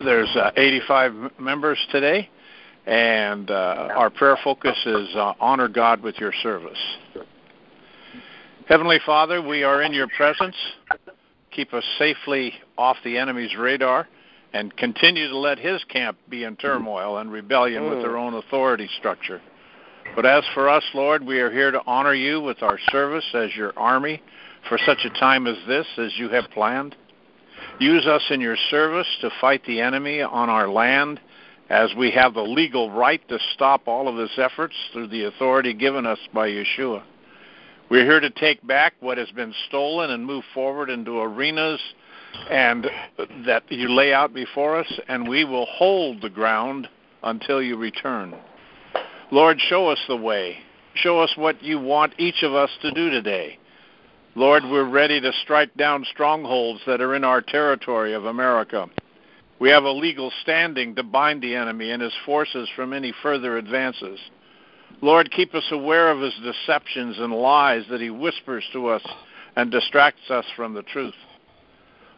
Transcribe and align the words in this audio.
There's 0.00 0.34
uh, 0.36 0.52
85 0.56 1.32
members 1.40 1.78
today, 1.90 2.28
and 2.86 3.50
uh, 3.50 3.88
our 3.96 4.10
prayer 4.10 4.38
focus 4.44 4.76
is 4.86 5.08
uh, 5.14 5.34
honor 5.40 5.68
God 5.68 6.02
with 6.02 6.16
your 6.18 6.32
service. 6.42 6.78
Heavenly 8.68 8.98
Father, 9.04 9.42
we 9.42 9.62
are 9.64 9.82
in 9.82 9.92
your 9.92 10.08
presence. 10.16 10.54
Keep 11.50 11.74
us 11.74 11.84
safely 11.98 12.52
off 12.76 12.96
the 13.02 13.18
enemy's 13.18 13.56
radar 13.56 14.06
and 14.52 14.76
continue 14.76 15.28
to 15.28 15.36
let 15.36 15.58
his 15.58 15.82
camp 15.84 16.18
be 16.28 16.44
in 16.44 16.56
turmoil 16.56 17.18
and 17.18 17.32
rebellion 17.32 17.88
with 17.90 18.00
their 18.00 18.16
own 18.16 18.34
authority 18.34 18.88
structure. 18.98 19.40
But 20.14 20.26
as 20.26 20.44
for 20.54 20.68
us, 20.68 20.84
Lord, 20.94 21.24
we 21.24 21.40
are 21.40 21.50
here 21.50 21.70
to 21.70 21.82
honor 21.86 22.14
you 22.14 22.40
with 22.40 22.62
our 22.62 22.78
service 22.90 23.24
as 23.34 23.54
your 23.54 23.72
army 23.78 24.22
for 24.68 24.78
such 24.86 25.04
a 25.04 25.10
time 25.18 25.46
as 25.46 25.56
this, 25.66 25.86
as 25.98 26.12
you 26.16 26.28
have 26.30 26.44
planned. 26.52 26.96
Use 27.80 28.06
us 28.06 28.22
in 28.30 28.40
your 28.40 28.56
service 28.70 29.06
to 29.20 29.30
fight 29.40 29.64
the 29.64 29.80
enemy 29.80 30.20
on 30.20 30.50
our 30.50 30.68
land 30.68 31.20
as 31.70 31.94
we 31.96 32.10
have 32.10 32.34
the 32.34 32.42
legal 32.42 32.90
right 32.90 33.26
to 33.28 33.38
stop 33.54 33.86
all 33.86 34.08
of 34.08 34.16
his 34.16 34.36
efforts 34.36 34.74
through 34.92 35.06
the 35.06 35.24
authority 35.24 35.74
given 35.74 36.04
us 36.04 36.18
by 36.34 36.48
Yeshua. 36.48 37.02
We're 37.88 38.04
here 38.04 38.20
to 38.20 38.30
take 38.30 38.66
back 38.66 38.94
what 39.00 39.16
has 39.16 39.30
been 39.30 39.54
stolen 39.68 40.10
and 40.10 40.26
move 40.26 40.44
forward 40.54 40.90
into 40.90 41.20
arenas 41.20 41.80
and 42.50 42.86
that 43.46 43.62
you 43.70 43.88
lay 43.88 44.12
out 44.12 44.34
before 44.34 44.76
us, 44.76 45.00
and 45.08 45.28
we 45.28 45.44
will 45.44 45.66
hold 45.66 46.20
the 46.20 46.30
ground 46.30 46.88
until 47.22 47.62
you 47.62 47.76
return. 47.76 48.34
Lord, 49.30 49.58
show 49.60 49.88
us 49.88 49.98
the 50.08 50.16
way. 50.16 50.58
Show 50.94 51.20
us 51.20 51.32
what 51.36 51.62
you 51.62 51.78
want 51.78 52.14
each 52.18 52.42
of 52.42 52.54
us 52.54 52.70
to 52.82 52.90
do 52.90 53.08
today. 53.08 53.58
Lord, 54.34 54.62
we're 54.64 54.88
ready 54.88 55.20
to 55.20 55.32
strike 55.42 55.74
down 55.76 56.04
strongholds 56.12 56.80
that 56.86 57.00
are 57.00 57.14
in 57.14 57.24
our 57.24 57.40
territory 57.40 58.12
of 58.12 58.26
America. 58.26 58.86
We 59.58 59.70
have 59.70 59.84
a 59.84 59.90
legal 59.90 60.30
standing 60.42 60.94
to 60.94 61.02
bind 61.02 61.42
the 61.42 61.56
enemy 61.56 61.90
and 61.90 62.02
his 62.02 62.12
forces 62.24 62.68
from 62.76 62.92
any 62.92 63.12
further 63.22 63.56
advances. 63.56 64.20
Lord, 65.00 65.30
keep 65.30 65.54
us 65.54 65.66
aware 65.72 66.10
of 66.10 66.20
his 66.20 66.34
deceptions 66.42 67.18
and 67.18 67.32
lies 67.32 67.84
that 67.90 68.00
he 68.00 68.10
whispers 68.10 68.64
to 68.72 68.88
us 68.88 69.02
and 69.56 69.70
distracts 69.70 70.30
us 70.30 70.44
from 70.54 70.74
the 70.74 70.82
truth. 70.82 71.14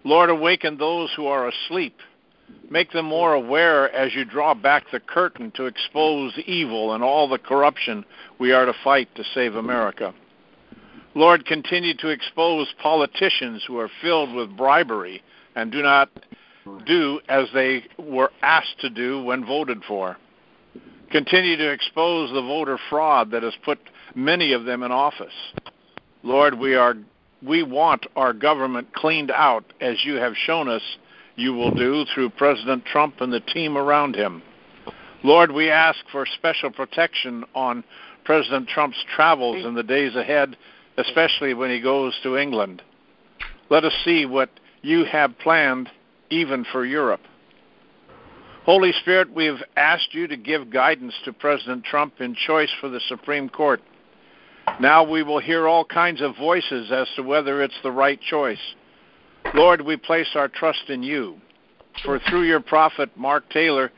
Lord, 0.05 0.31
awaken 0.31 0.77
those 0.77 1.11
who 1.15 1.27
are 1.27 1.49
asleep. 1.49 1.97
Make 2.69 2.91
them 2.91 3.07
more 3.07 3.35
aware 3.35 3.91
as 3.95 4.15
you 4.15 4.25
draw 4.25 4.55
back 4.55 4.85
the 4.91 5.01
curtain 5.01 5.53
to 5.53 5.67
expose 5.67 6.37
evil 6.45 6.95
and 6.95 7.05
all 7.05 7.29
the 7.29 7.39
corruption 7.39 8.05
we 8.39 8.53
are 8.53 8.67
to 8.67 8.75
fight 8.83 9.09
to 9.15 9.25
save 9.33 9.55
America. 9.55 10.13
Lord, 11.15 11.45
continue 11.45 11.97
to 11.99 12.09
expose 12.09 12.73
politicians 12.81 13.65
who 13.67 13.79
are 13.79 13.91
filled 14.01 14.35
with 14.35 14.57
bribery 14.57 15.23
and 15.57 15.73
do 15.73 15.83
not 15.83 16.09
do 16.87 17.21
as 17.29 17.47
they 17.53 17.85
were 17.99 18.31
asked 18.43 18.81
to 18.81 18.91
do 18.91 19.23
when 19.23 19.45
voted 19.45 19.83
for. 19.89 20.17
Continue 21.11 21.57
to 21.57 21.73
expose 21.73 22.31
the 22.33 22.43
voter 22.43 22.79
fraud 22.89 23.33
that 23.33 23.43
has 23.43 23.55
put 23.65 23.79
many 24.15 24.53
of 24.53 24.65
them 24.65 24.85
in 24.85 24.93
office. 24.93 25.33
Lord, 26.23 26.59
we 26.59 26.75
are 26.75 26.95
we 27.43 27.63
want 27.63 28.07
our 28.17 28.33
government 28.33 28.93
cleaned 28.95 29.31
out 29.31 29.65
as 29.81 30.05
you 30.05 30.17
have 30.17 30.35
shown 30.37 30.69
us 30.69 30.83
you 31.37 31.55
will 31.55 31.75
do 31.75 32.05
through 32.15 32.31
President 32.31 32.85
Trump 32.85 33.21
and 33.21 33.33
the 33.33 33.41
team 33.41 33.79
around 33.79 34.15
him. 34.15 34.43
Lord, 35.25 35.51
we 35.51 35.71
ask 35.71 35.99
for 36.13 36.27
special 36.27 36.71
protection 36.71 37.45
on 37.55 37.83
President 38.25 38.69
Trump's 38.69 39.03
travels 39.17 39.65
in 39.65 39.75
the 39.75 39.83
days 39.83 40.15
ahead, 40.15 40.57
especially 41.01 41.55
when 41.55 41.71
he 41.71 41.81
goes 41.81 42.19
to 42.23 42.37
England. 42.37 42.83
Let 43.69 43.85
us 43.85 43.93
see 44.05 44.27
what 44.27 44.51
you 44.83 45.05
have 45.05 45.39
planned 45.39 45.89
even 46.31 46.65
for 46.71 46.85
Europe. 46.85 47.21
Holy 48.65 48.93
Spirit, 49.01 49.33
we 49.35 49.47
have 49.47 49.63
asked 49.77 50.13
you 50.13 50.27
to 50.29 50.37
give 50.37 50.71
guidance 50.71 51.15
to 51.25 51.33
President 51.33 51.85
Trump 51.85 52.21
in 52.21 52.35
choice 52.35 52.71
for 52.81 52.89
the 52.89 53.01
Supreme 53.09 53.49
Court. 53.49 53.81
Now 54.79 55.03
we 55.03 55.23
will 55.23 55.41
hear 55.41 55.67
all 55.67 55.85
kinds 55.85 56.21
of 56.21 56.37
voices 56.37 56.93
as 56.93 57.09
to 57.17 57.23
whether 57.23 57.63
it's 57.63 57.79
the 57.83 57.91
right 57.91 58.21
choice. 58.21 58.61
Lord, 59.55 59.81
we 59.81 59.97
place 59.97 60.29
our 60.35 60.49
trust 60.49 60.89
in 60.89 61.03
you. 61.03 61.39
For 62.05 62.19
through 62.29 62.43
your 62.43 62.61
prophet, 62.61 63.11
Mark 63.17 63.49
Taylor, 63.51 63.91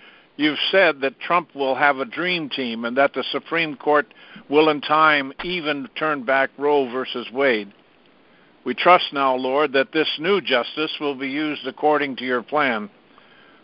you've 0.42 0.58
said 0.70 1.00
that 1.00 1.20
Trump 1.20 1.54
will 1.54 1.74
have 1.74 1.98
a 1.98 2.04
dream 2.04 2.48
team 2.48 2.84
and 2.84 2.96
that 2.96 3.14
the 3.14 3.24
Supreme 3.30 3.76
Court 3.76 4.06
will 4.48 4.68
in 4.68 4.80
time 4.80 5.32
even 5.44 5.88
turn 5.98 6.24
back 6.24 6.50
Roe 6.58 6.90
versus 6.90 7.26
Wade. 7.32 7.72
We 8.64 8.74
trust 8.74 9.12
now, 9.12 9.34
Lord, 9.34 9.72
that 9.72 9.92
this 9.92 10.08
new 10.18 10.40
justice 10.40 10.92
will 11.00 11.16
be 11.16 11.28
used 11.28 11.66
according 11.66 12.16
to 12.16 12.24
your 12.24 12.42
plan. 12.42 12.90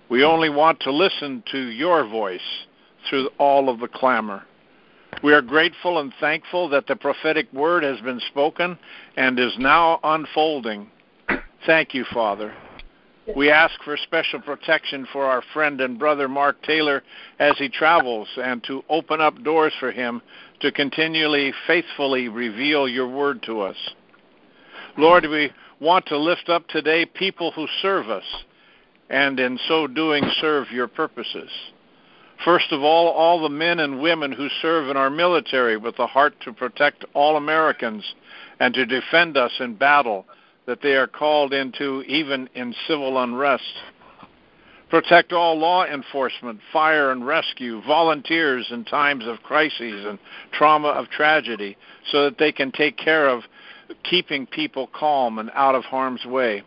We 0.09 0.25
only 0.25 0.49
want 0.49 0.81
to 0.81 0.93
listen 0.93 1.43
to 1.53 1.59
your 1.59 2.07
voice 2.09 2.67
through 3.09 3.31
all 3.39 3.69
of 3.69 3.81
the 3.81 3.89
clamor. 3.89 4.45
We 5.23 5.33
are 5.33 5.43
grateful 5.43 5.99
and 5.99 6.13
thankful 6.21 6.69
that 6.71 6.87
the 6.87 6.97
prophetic 6.97 7.53
word 7.53 7.83
has 7.83 8.01
been 8.01 8.21
spoken 8.29 8.79
and 9.17 9.39
is 9.39 9.55
now 9.59 10.01
unfolding. 10.03 10.91
Thank 11.67 11.95
you, 11.95 12.05
Father. 12.13 12.55
We 13.37 13.51
ask 13.51 13.75
for 13.85 13.97
special 13.97 14.41
protection 14.41 15.07
for 15.13 15.25
our 15.25 15.43
friend 15.53 15.81
and 15.81 15.99
brother 15.99 16.29
Mark 16.29 16.63
Taylor 16.63 17.03
as 17.39 17.59
he 17.59 17.69
travels 17.69 18.29
and 18.37 18.65
to 18.65 18.83
open 18.89 19.21
up 19.21 19.43
doors 19.43 19.73
for 19.79 19.93
him 19.93 20.23
to 20.61 20.73
continually 20.73 21.53
faithfully 21.67 22.29
reveal 22.29 22.89
your 22.89 23.09
word 23.09 23.43
to 23.45 23.61
us. 23.61 23.77
Lord, 24.97 25.27
we 25.29 25.51
want 25.79 26.07
to 26.07 26.17
lift 26.17 26.49
up 26.49 26.67
today 26.69 27.05
people 27.05 27.53
who 27.53 27.67
serve 27.83 28.09
us 28.09 28.25
and 29.11 29.39
in 29.39 29.59
so 29.69 29.87
doing 29.87 30.25
serve 30.41 30.71
your 30.71 30.89
purposes. 30.89 31.51
First 32.45 32.73
of 32.73 32.83
all, 32.83 33.09
all 33.09 33.43
the 33.43 33.49
men 33.49 33.81
and 33.81 34.01
women 34.01 34.33
who 34.33 34.49
serve 34.63 34.89
in 34.89 34.97
our 34.97 35.11
military 35.11 35.77
with 35.77 35.99
a 35.99 36.07
heart 36.07 36.35
to 36.45 36.53
protect 36.53 37.05
all 37.13 37.37
Americans 37.37 38.05
and 38.61 38.73
to 38.75 38.87
defend 38.87 39.37
us 39.37 39.53
in 39.61 39.75
battle 39.75 40.25
that 40.69 40.83
they 40.83 40.97
are 40.97 41.07
called 41.07 41.55
into, 41.55 42.03
even 42.03 42.47
in 42.55 42.75
civil 42.87 43.23
unrest. 43.23 43.65
Protect 44.91 45.33
all 45.33 45.59
law 45.59 45.87
enforcement, 45.87 46.61
fire 46.71 47.11
and 47.11 47.27
rescue, 47.27 47.81
volunteers 47.87 48.69
in 48.71 48.85
times 48.85 49.27
of 49.27 49.43
crises 49.43 50.05
and 50.05 50.19
trauma 50.53 50.89
of 50.89 51.09
tragedy, 51.09 51.75
so 52.11 52.25
that 52.25 52.37
they 52.37 52.53
can 52.53 52.71
take 52.71 52.99
care 52.99 53.29
of 53.29 53.45
keeping 54.05 54.47
people 54.47 54.91
calm 54.95 55.39
and 55.39 55.51
out 55.55 55.75
of 55.75 55.85
harm's 55.85 56.27
way. 56.27 56.63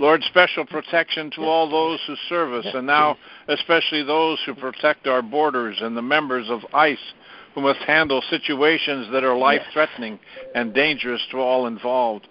Lord, 0.00 0.24
special 0.24 0.66
protection 0.66 1.30
to 1.36 1.42
all 1.42 1.70
those 1.70 2.00
who 2.08 2.16
serve 2.28 2.54
us, 2.54 2.66
and 2.74 2.88
now 2.88 3.16
especially 3.46 4.02
those 4.02 4.40
who 4.44 4.54
protect 4.54 5.06
our 5.06 5.22
borders 5.22 5.76
and 5.80 5.96
the 5.96 6.02
members 6.02 6.50
of 6.50 6.60
ICE 6.74 7.12
who 7.54 7.60
must 7.60 7.80
handle 7.80 8.20
situations 8.30 9.06
that 9.12 9.22
are 9.22 9.36
life 9.36 9.62
threatening 9.72 10.18
and 10.56 10.74
dangerous 10.74 11.24
to 11.30 11.38
all 11.38 11.68
involved. 11.68 12.26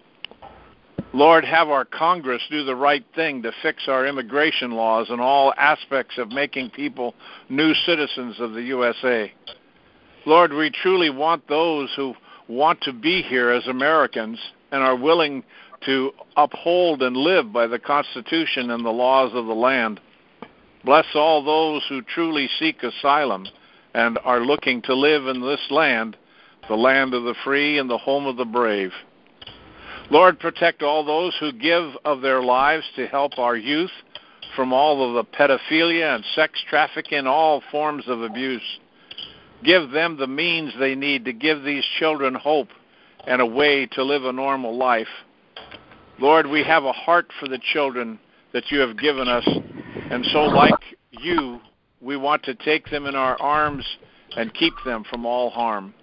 Lord, 1.16 1.46
have 1.46 1.70
our 1.70 1.86
Congress 1.86 2.42
do 2.52 2.66
the 2.66 2.76
right 2.76 3.06
thing 3.16 3.42
to 3.44 3.54
fix 3.62 3.88
our 3.88 4.06
immigration 4.06 4.72
laws 4.72 5.08
and 5.10 5.22
all 5.22 5.54
aspects 5.56 6.18
of 6.18 6.30
making 6.30 6.72
people 6.72 7.16
new 7.48 7.74
citizens 7.86 8.36
of 8.42 8.52
the 8.52 8.64
USA. 8.64 9.32
Lord, 10.26 10.52
we 10.52 10.70
truly 10.70 11.10
want 11.10 11.48
those 11.48 11.90
who 11.96 12.16
want 12.50 12.82
to 12.82 12.92
be 12.92 13.22
here 13.22 13.50
as 13.50 13.66
Americans 13.66 14.38
and 14.74 14.84
are 14.84 14.98
willing 14.98 15.46
to 15.86 16.12
uphold 16.36 17.02
and 17.02 17.16
live 17.16 17.54
by 17.54 17.66
the 17.66 17.80
Constitution 17.80 18.72
and 18.72 18.84
the 18.84 18.90
laws 18.90 19.32
of 19.34 19.46
the 19.46 19.54
land. 19.54 20.02
Bless 20.84 21.06
all 21.16 21.42
those 21.42 21.82
who 21.88 22.02
truly 22.02 22.50
seek 22.60 22.84
asylum 22.84 23.48
and 23.94 24.20
are 24.26 24.42
looking 24.42 24.82
to 24.82 24.94
live 24.94 25.28
in 25.28 25.40
this 25.40 25.66
land, 25.72 26.18
the 26.68 26.76
land 26.76 27.14
of 27.14 27.24
the 27.24 27.36
free 27.46 27.78
and 27.78 27.90
the 27.90 28.00
home 28.00 28.26
of 28.26 28.36
the 28.36 28.44
brave. 28.44 28.92
Lord, 30.12 30.40
protect 30.40 30.84
all 30.84 31.04
those 31.04 31.36
who 31.40 31.52
give 31.52 31.92
of 32.06 32.22
their 32.22 32.42
lives 32.42 32.86
to 32.96 33.08
help 33.08 33.40
our 33.40 33.58
youth 33.58 33.92
from 34.56 34.72
all 34.72 35.08
of 35.08 35.16
the 35.16 35.38
pedophilia 35.38 36.16
and 36.16 36.24
sex 36.36 36.60
trafficking 36.70 37.26
all 37.26 37.64
forms 37.72 38.04
of 38.08 38.22
abuse. 38.22 38.80
Give 39.64 39.90
them 39.90 40.18
the 40.18 40.28
means 40.28 40.74
they 40.80 40.96
need 40.96 41.26
to 41.26 41.34
give 41.34 41.64
these 41.64 41.84
children 41.98 42.36
hope 42.36 42.70
and 43.26 43.42
a 43.42 43.46
way 43.46 43.88
to 43.94 44.04
live 44.04 44.26
a 44.26 44.32
normal 44.32 44.78
life. 44.78 45.08
Lord, 46.20 46.46
we 46.46 46.64
have 46.64 46.84
a 46.84 46.94
heart 46.94 47.28
for 47.40 47.48
the 47.48 47.60
children 47.74 48.20
that 48.54 48.72
you 48.72 48.80
have 48.80 49.00
given 49.00 49.28
us, 49.28 49.48
and 50.12 50.24
so, 50.32 50.44
like 50.44 50.80
you, 51.10 51.60
we 52.00 52.16
want 52.16 52.44
to 52.44 52.54
take 52.54 52.90
them 52.90 53.08
in 53.08 53.16
our 53.16 53.42
arms 53.42 53.86
and 54.38 54.54
keep 54.54 54.74
them 54.86 55.04
from 55.10 55.26
all 55.26 55.50
harm. 55.50 55.95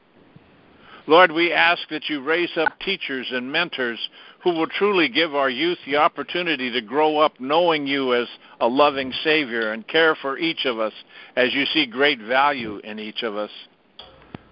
Lord, 1.07 1.33
we 1.33 1.53
ask 1.53 1.83
that 1.91 2.09
you 2.09 2.23
raise 2.23 2.57
up 2.57 2.79
teachers 2.81 3.27
and 3.33 3.51
mentors 3.51 3.99
who 4.45 4.51
will 4.51 4.69
truly 4.69 5.09
give 5.09 5.35
our 5.35 5.51
youth 5.51 5.79
the 5.85 5.97
opportunity 5.97 6.71
to 6.71 6.81
grow 6.81 7.19
up 7.19 7.41
knowing 7.41 7.87
you 7.87 8.15
as 8.15 8.29
a 8.61 8.69
loving 8.69 9.13
Savior 9.25 9.73
and 9.73 9.87
care 9.89 10.15
for 10.15 10.39
each 10.39 10.65
of 10.65 10.79
us 10.79 10.93
as 11.35 11.53
you 11.55 11.65
see 11.67 11.87
great 11.87 12.21
value 12.21 12.79
in 12.85 13.01
each 13.01 13.23
of 13.23 13.37
us. 13.37 13.51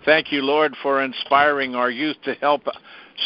Thank 0.04 0.32
you, 0.32 0.42
Lord, 0.42 0.74
for 0.82 1.02
inspiring 1.02 1.74
our 1.74 1.90
youth 1.90 2.16
to 2.24 2.34
help 2.34 2.62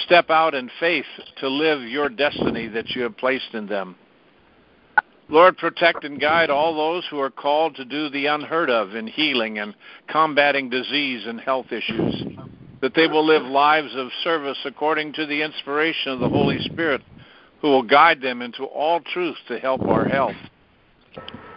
step 0.04 0.28
out 0.28 0.54
in 0.54 0.70
faith 0.80 1.06
to 1.38 1.48
live 1.48 1.82
your 1.82 2.08
destiny 2.08 2.68
that 2.68 2.90
you 2.90 3.02
have 3.02 3.16
placed 3.16 3.54
in 3.54 3.66
them. 3.66 3.96
Lord, 5.28 5.56
protect 5.56 6.04
and 6.04 6.20
guide 6.20 6.50
all 6.50 6.76
those 6.76 7.06
who 7.08 7.18
are 7.18 7.30
called 7.30 7.76
to 7.76 7.84
do 7.84 8.10
the 8.10 8.26
unheard 8.26 8.68
of 8.68 8.94
in 8.94 9.06
healing 9.06 9.58
and 9.58 9.74
combating 10.08 10.68
disease 10.68 11.24
and 11.26 11.40
health 11.40 11.72
issues, 11.72 12.33
that 12.84 12.94
they 12.94 13.06
will 13.06 13.24
live 13.24 13.44
lives 13.44 13.94
of 13.94 14.10
service 14.22 14.58
according 14.66 15.10
to 15.10 15.24
the 15.24 15.40
inspiration 15.40 16.12
of 16.12 16.20
the 16.20 16.28
Holy 16.28 16.58
Spirit, 16.64 17.00
who 17.62 17.68
will 17.68 17.82
guide 17.82 18.20
them 18.20 18.42
into 18.42 18.64
all 18.64 19.00
truth 19.00 19.38
to 19.48 19.58
help 19.58 19.80
our 19.86 20.04
health. 20.04 20.36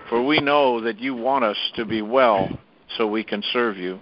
For 0.07 0.24
we 0.24 0.39
know 0.39 0.79
that 0.79 1.01
you 1.01 1.13
want 1.13 1.44
us 1.44 1.57
to 1.75 1.83
be 1.83 2.01
well 2.01 2.47
so 2.95 3.06
we 3.06 3.25
can 3.25 3.44
serve 3.51 3.75
you. 3.75 4.00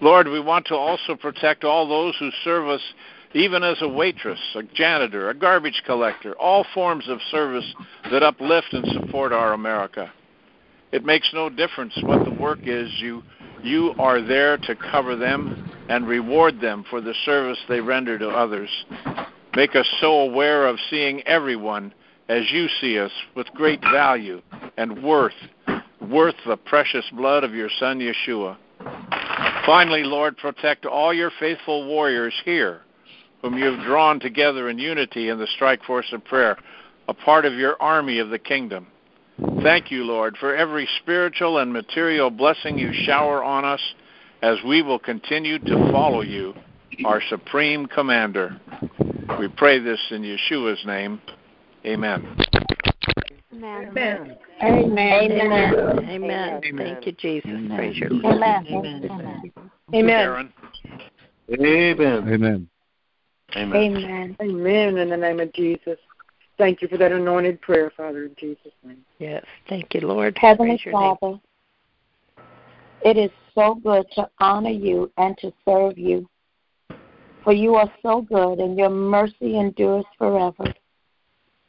Lord, 0.00 0.28
we 0.28 0.38
want 0.38 0.66
to 0.66 0.76
also 0.76 1.16
protect 1.16 1.64
all 1.64 1.88
those 1.88 2.14
who 2.20 2.30
serve 2.44 2.68
us 2.68 2.82
even 3.34 3.64
as 3.64 3.78
a 3.80 3.88
waitress, 3.88 4.38
a 4.54 4.62
janitor, 4.62 5.28
a 5.28 5.34
garbage 5.34 5.82
collector, 5.84 6.34
all 6.34 6.64
forms 6.72 7.08
of 7.08 7.18
service 7.32 7.66
that 8.12 8.22
uplift 8.22 8.72
and 8.72 8.86
support 8.92 9.32
our 9.32 9.54
America. 9.54 10.12
It 10.92 11.04
makes 11.04 11.28
no 11.34 11.50
difference 11.50 11.98
what 12.04 12.24
the 12.24 12.40
work 12.40 12.60
is, 12.62 12.92
you 13.00 13.24
you 13.64 13.94
are 13.98 14.20
there 14.20 14.56
to 14.58 14.74
cover 14.74 15.14
them 15.14 15.71
and 15.88 16.06
reward 16.06 16.60
them 16.60 16.84
for 16.88 17.00
the 17.00 17.14
service 17.24 17.58
they 17.68 17.80
render 17.80 18.18
to 18.18 18.28
others. 18.28 18.70
Make 19.54 19.76
us 19.76 19.86
so 20.00 20.20
aware 20.20 20.66
of 20.66 20.78
seeing 20.90 21.22
everyone 21.26 21.92
as 22.28 22.50
you 22.50 22.68
see 22.80 22.98
us 22.98 23.12
with 23.34 23.46
great 23.54 23.80
value 23.80 24.40
and 24.76 25.02
worth, 25.02 25.32
worth 26.00 26.36
the 26.46 26.56
precious 26.56 27.04
blood 27.12 27.44
of 27.44 27.54
your 27.54 27.68
Son 27.78 27.98
Yeshua. 27.98 28.56
Finally, 29.66 30.04
Lord, 30.04 30.36
protect 30.38 30.86
all 30.86 31.12
your 31.12 31.30
faithful 31.38 31.86
warriors 31.86 32.34
here 32.44 32.82
whom 33.42 33.58
you 33.58 33.64
have 33.64 33.84
drawn 33.84 34.20
together 34.20 34.68
in 34.68 34.78
unity 34.78 35.28
in 35.28 35.38
the 35.38 35.48
strike 35.54 35.82
force 35.84 36.06
of 36.12 36.24
prayer, 36.24 36.56
a 37.08 37.14
part 37.14 37.44
of 37.44 37.54
your 37.54 37.80
army 37.82 38.20
of 38.20 38.30
the 38.30 38.38
kingdom. 38.38 38.86
Thank 39.62 39.90
you, 39.90 40.04
Lord, 40.04 40.36
for 40.38 40.54
every 40.54 40.88
spiritual 41.02 41.58
and 41.58 41.72
material 41.72 42.30
blessing 42.30 42.78
you 42.78 42.92
shower 43.04 43.42
on 43.42 43.64
us 43.64 43.80
as 44.42 44.58
we 44.66 44.82
will 44.82 44.98
continue 44.98 45.58
to 45.58 45.90
follow 45.92 46.20
you, 46.20 46.52
our 47.04 47.22
supreme 47.28 47.86
commander. 47.86 48.60
We 49.38 49.48
pray 49.48 49.78
this 49.78 50.00
in 50.10 50.22
Yeshua's 50.22 50.84
name. 50.84 51.20
Amen. 51.86 52.36
Amen. 53.54 54.36
Amen. 54.62 55.32
Amen. 55.32 55.74
Amen. 56.08 56.60
Amen. 56.64 56.76
Thank 56.76 57.06
you, 57.06 57.12
Jesus. 57.12 57.50
Amen. 57.50 57.94
Amen. 58.24 58.68
Amen. 58.74 59.52
Amen. 59.94 60.52
Amen. 61.54 62.68
Amen. 63.54 64.36
Amen. 64.40 64.96
In 64.98 65.10
the 65.10 65.16
name 65.16 65.40
of 65.40 65.52
Jesus. 65.52 65.98
Thank 66.58 66.82
you 66.82 66.88
for 66.88 66.96
that 66.98 67.12
anointed 67.12 67.60
prayer, 67.60 67.92
Father, 67.96 68.26
in 68.26 68.34
Jesus' 68.38 68.72
name. 68.84 69.04
Yes. 69.18 69.44
Thank 69.68 69.94
you, 69.94 70.02
Lord. 70.02 70.36
Heavenly 70.40 70.80
Father 70.90 71.40
it 73.04 73.16
is 73.16 73.30
so 73.54 73.74
good 73.74 74.06
to 74.14 74.28
honor 74.40 74.70
you 74.70 75.10
and 75.16 75.36
to 75.38 75.52
serve 75.66 75.98
you. 75.98 76.28
For 77.44 77.52
you 77.52 77.74
are 77.74 77.92
so 78.02 78.22
good 78.22 78.58
and 78.58 78.78
your 78.78 78.90
mercy 78.90 79.58
endures 79.58 80.04
forever. 80.16 80.72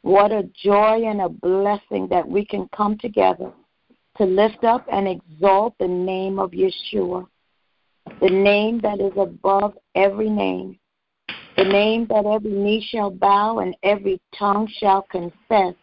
What 0.02 0.32
a 0.32 0.48
joy 0.62 1.02
and 1.04 1.20
a 1.20 1.28
blessing 1.28 2.08
that 2.08 2.28
we 2.28 2.44
can 2.44 2.68
come 2.76 2.98
together 2.98 3.52
to 4.18 4.24
lift 4.24 4.62
up 4.64 4.84
and 4.90 5.08
exalt 5.08 5.74
the 5.78 5.88
name 5.88 6.38
of 6.38 6.52
Yeshua, 6.52 7.26
the 8.20 8.30
name 8.30 8.80
that 8.80 9.00
is 9.00 9.12
above 9.16 9.74
every 9.94 10.30
name 10.30 10.78
the 11.56 11.64
name 11.64 12.06
that 12.06 12.26
every 12.26 12.50
knee 12.50 12.84
shall 12.90 13.10
bow 13.10 13.60
and 13.60 13.76
every 13.82 14.20
tongue 14.36 14.68
shall 14.78 15.02
confess 15.02 15.74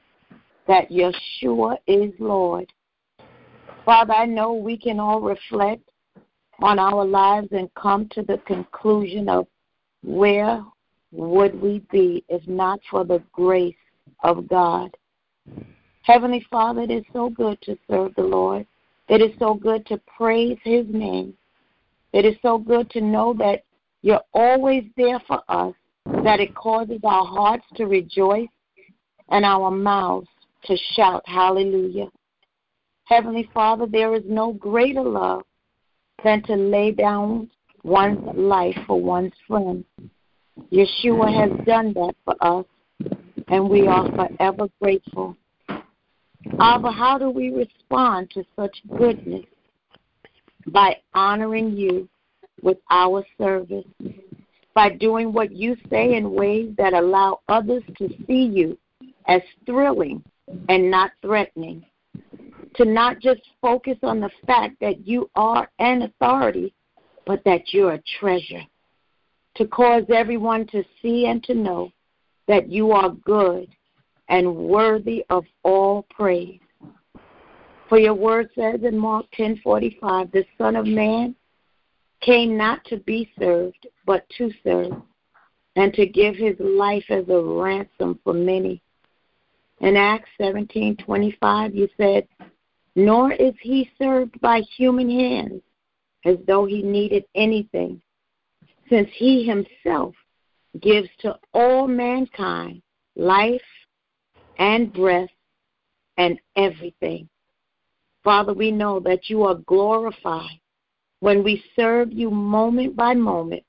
that 0.67 0.89
Yeshua 0.89 1.77
is 1.87 2.11
Lord. 2.19 2.71
Father, 3.85 4.13
I 4.13 4.25
know 4.25 4.53
we 4.53 4.77
can 4.77 4.99
all 4.99 5.21
reflect 5.21 5.81
on 6.61 6.77
our 6.77 7.03
lives 7.03 7.47
and 7.51 7.73
come 7.73 8.07
to 8.09 8.21
the 8.21 8.37
conclusion 8.45 9.27
of 9.27 9.47
where 10.03 10.63
would 11.11 11.59
we 11.59 11.79
be 11.91 12.23
if 12.29 12.47
not 12.47 12.79
for 12.89 13.03
the 13.03 13.23
grace 13.31 13.75
of 14.23 14.47
God. 14.47 14.95
Heavenly 16.03 16.45
Father, 16.49 16.81
it 16.81 16.91
is 16.91 17.03
so 17.11 17.29
good 17.29 17.59
to 17.63 17.77
serve 17.89 18.13
the 18.15 18.23
Lord. 18.23 18.65
It 19.07 19.21
is 19.21 19.31
so 19.39 19.55
good 19.55 19.85
to 19.87 19.99
praise 20.17 20.57
His 20.63 20.85
name. 20.89 21.33
It 22.13 22.25
is 22.25 22.35
so 22.41 22.57
good 22.57 22.89
to 22.91 23.01
know 23.01 23.33
that 23.39 23.63
you're 24.01 24.23
always 24.33 24.83
there 24.97 25.19
for 25.27 25.41
us, 25.47 25.73
that 26.23 26.39
it 26.39 26.53
causes 26.55 26.99
our 27.03 27.25
hearts 27.25 27.65
to 27.75 27.85
rejoice 27.85 28.49
and 29.29 29.45
our 29.45 29.71
mouths 29.71 30.27
to 30.65 30.77
shout 30.93 31.23
hallelujah. 31.25 32.07
Heavenly 33.11 33.49
Father, 33.53 33.87
there 33.87 34.15
is 34.15 34.23
no 34.25 34.53
greater 34.53 35.03
love 35.03 35.43
than 36.23 36.41
to 36.43 36.55
lay 36.55 36.91
down 36.91 37.49
one's 37.83 38.25
life 38.37 38.77
for 38.87 39.01
one's 39.01 39.33
friend. 39.45 39.83
Yeshua 40.71 41.29
has 41.33 41.65
done 41.65 41.91
that 41.91 42.15
for 42.23 42.35
us, 42.39 42.65
and 43.49 43.69
we 43.69 43.85
are 43.85 44.09
forever 44.15 44.69
grateful. 44.81 45.35
Abba, 46.57 46.89
how 46.89 47.17
do 47.17 47.29
we 47.29 47.49
respond 47.49 48.31
to 48.31 48.45
such 48.55 48.81
goodness? 48.97 49.45
By 50.67 50.95
honoring 51.13 51.75
you 51.75 52.07
with 52.61 52.77
our 52.89 53.25
service 53.37 53.83
by 54.73 54.89
doing 54.89 55.33
what 55.33 55.51
you 55.51 55.75
say 55.89 56.15
in 56.15 56.31
ways 56.31 56.73
that 56.77 56.93
allow 56.93 57.41
others 57.49 57.83
to 57.97 58.07
see 58.25 58.43
you 58.43 58.77
as 59.27 59.41
thrilling 59.65 60.23
and 60.69 60.89
not 60.89 61.11
threatening. 61.21 61.85
To 62.75 62.85
not 62.85 63.19
just 63.19 63.41
focus 63.61 63.97
on 64.01 64.19
the 64.21 64.31
fact 64.47 64.77
that 64.79 65.05
you 65.05 65.29
are 65.35 65.69
an 65.79 66.03
authority, 66.03 66.73
but 67.25 67.43
that 67.43 67.73
you're 67.73 67.93
a 67.93 68.03
treasure. 68.19 68.63
To 69.55 69.67
cause 69.67 70.03
everyone 70.13 70.65
to 70.67 70.83
see 71.01 71.25
and 71.25 71.43
to 71.43 71.53
know 71.53 71.91
that 72.47 72.69
you 72.69 72.91
are 72.91 73.09
good 73.09 73.67
and 74.29 74.55
worthy 74.55 75.25
of 75.29 75.43
all 75.63 76.05
praise. 76.09 76.59
For 77.89 77.99
your 77.99 78.13
word 78.13 78.49
says 78.55 78.83
in 78.83 78.97
Mark 78.97 79.25
10:45, 79.37 80.31
the 80.31 80.45
Son 80.57 80.77
of 80.77 80.85
Man 80.85 81.35
came 82.21 82.55
not 82.55 82.85
to 82.85 82.97
be 82.97 83.29
served, 83.37 83.87
but 84.05 84.25
to 84.37 84.49
serve, 84.63 84.93
and 85.75 85.93
to 85.93 86.05
give 86.05 86.35
his 86.35 86.55
life 86.59 87.03
as 87.09 87.27
a 87.27 87.41
ransom 87.41 88.17
for 88.23 88.33
many. 88.33 88.81
In 89.81 89.97
Acts 89.97 90.29
17:25 90.39 91.75
you 91.75 91.89
said, 91.97 92.27
"Nor 92.95 93.31
is 93.31 93.53
he 93.61 93.89
served 93.97 94.39
by 94.41 94.61
human 94.61 95.09
hands 95.09 95.61
as 96.25 96.37
though 96.45 96.65
he 96.65 96.81
needed 96.81 97.25
anything, 97.35 98.01
since 98.89 99.09
he 99.13 99.43
himself 99.43 100.15
gives 100.79 101.09
to 101.19 101.39
all 101.53 101.87
mankind 101.87 102.81
life 103.15 103.61
and 104.57 104.91
breath 104.91 105.31
and 106.17 106.39
everything." 106.55 107.29
Father, 108.23 108.53
we 108.53 108.71
know 108.71 108.99
that 108.99 109.29
you 109.29 109.43
are 109.43 109.55
glorified 109.55 110.59
when 111.21 111.43
we 111.43 111.63
serve 111.75 112.11
you 112.11 112.29
moment 112.29 112.95
by 112.95 113.13
moment, 113.13 113.63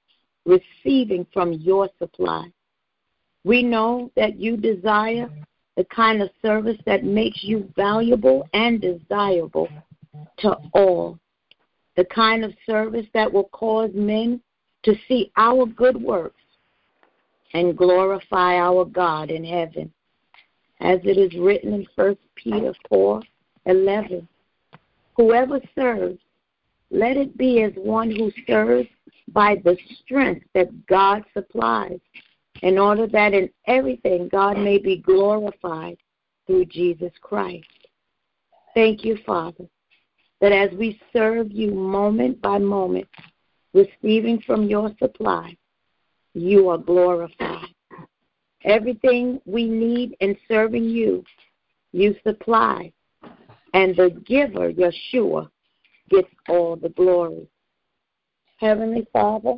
receiving 0.45 1.25
from 1.33 1.53
your 1.53 1.89
supply. 1.99 2.53
We 3.45 3.63
know 3.63 4.11
that 4.17 4.39
you 4.39 4.57
desire 4.57 5.31
the 5.77 5.85
kind 5.85 6.21
of 6.23 6.31
service 6.43 6.79
that 6.87 7.05
makes 7.05 7.43
you 7.43 7.71
valuable 7.77 8.49
and 8.53 8.81
desirable 8.81 9.69
to 10.39 10.57
all, 10.75 11.19
the 11.97 12.05
kind 12.07 12.45
of 12.45 12.53
service 12.67 13.07
that 13.15 13.33
will 13.33 13.49
cause 13.53 13.91
men 13.95 14.41
to 14.83 14.95
see 15.09 15.31
our 15.37 15.67
good 15.67 16.01
works 16.01 16.41
and 17.55 17.77
glorify 17.77 18.57
our 18.57 18.85
God 18.85 19.31
in 19.31 19.45
heaven. 19.45 19.93
As 20.81 20.99
it 21.05 21.17
is 21.17 21.39
written 21.39 21.73
in 21.75 21.87
1 21.95 22.17
Peter 22.35 22.75
4 22.89 23.23
11, 23.67 24.27
whoever 25.17 25.61
serves 25.75 26.19
let 26.91 27.17
it 27.17 27.39
be 27.39 27.63
as 27.63 27.73
one 27.77 28.11
who 28.11 28.31
serves 28.47 28.89
by 29.29 29.57
the 29.65 29.77
strength 30.03 30.45
that 30.55 30.87
God 30.87 31.25
supplies, 31.33 32.01
in 32.63 32.79
order 32.79 33.07
that 33.09 33.35
in 33.35 33.51
everything 33.67 34.29
God 34.29 34.57
may 34.57 34.79
be 34.79 34.97
glorified 34.97 35.99
through 36.47 36.67
Jesus 36.67 37.13
Christ. 37.21 37.67
Thank 38.75 39.05
you, 39.05 39.19
Father, 39.27 39.67
that 40.41 40.53
as 40.53 40.71
we 40.79 41.01
serve 41.13 41.51
you 41.51 41.73
moment 41.73 42.41
by 42.41 42.59
moment, 42.59 43.09
receiving 43.75 44.41
from 44.41 44.65
your 44.65 44.91
supply, 44.99 45.57
you 46.35 46.69
are 46.69 46.79
glorified. 46.79 47.67
Everything 48.65 49.41
we 49.45 49.69
need 49.69 50.17
in 50.21 50.37
serving 50.49 50.85
you, 50.85 51.25
you 51.93 52.15
supply. 52.25 52.93
And 53.75 53.97
the 53.97 54.11
giver, 54.25 54.73
Yeshua, 54.73 55.49
gets 56.11 56.29
all 56.49 56.77
the 56.77 56.91
glory. 56.91 57.49
Heavenly 58.59 59.07
Father, 59.13 59.55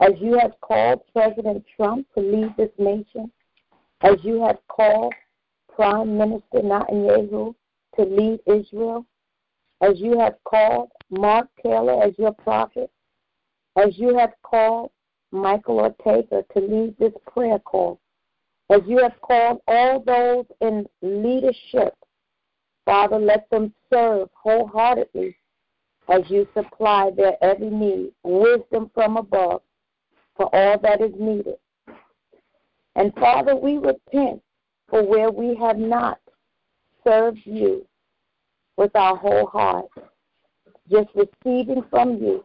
as 0.00 0.12
you 0.20 0.38
have 0.38 0.52
called 0.60 1.00
President 1.12 1.64
Trump 1.76 2.06
to 2.14 2.20
lead 2.20 2.56
this 2.56 2.70
nation, 2.78 3.30
as 4.02 4.16
you 4.22 4.42
have 4.42 4.58
called 4.68 5.12
Prime 5.74 6.16
Minister 6.16 6.60
Netanyahu 6.62 7.54
to 7.96 8.02
lead 8.02 8.40
Israel, 8.46 9.04
as 9.80 9.98
you 9.98 10.18
have 10.18 10.34
called 10.44 10.90
Mark 11.10 11.48
Taylor 11.62 12.02
as 12.02 12.12
your 12.18 12.32
prophet, 12.32 12.90
as 13.76 13.98
you 13.98 14.16
have 14.16 14.32
called 14.42 14.90
Michael 15.32 15.80
Ortega 15.80 16.44
to 16.54 16.60
lead 16.60 16.96
this 16.98 17.12
prayer 17.32 17.58
call, 17.58 18.00
as 18.70 18.82
you 18.86 18.98
have 18.98 19.20
called 19.20 19.60
all 19.66 20.00
those 20.00 20.44
in 20.60 20.86
leadership, 21.02 21.94
Father, 22.84 23.18
let 23.18 23.50
them 23.50 23.72
serve 23.92 24.28
wholeheartedly 24.32 25.36
as 26.08 26.22
you 26.28 26.46
supply 26.54 27.10
their 27.14 27.36
every 27.42 27.70
need, 27.70 28.12
wisdom 28.22 28.90
from 28.94 29.16
above 29.16 29.60
for 30.38 30.48
all 30.54 30.78
that 30.78 31.02
is 31.02 31.12
needed. 31.18 31.56
And 32.96 33.12
Father, 33.14 33.54
we 33.54 33.76
repent 33.76 34.40
for 34.88 35.04
where 35.04 35.30
we 35.30 35.54
have 35.56 35.76
not 35.76 36.18
served 37.04 37.40
you 37.44 37.86
with 38.78 38.94
our 38.96 39.16
whole 39.16 39.46
heart, 39.46 39.88
just 40.90 41.08
receiving 41.14 41.84
from 41.90 42.16
you. 42.16 42.44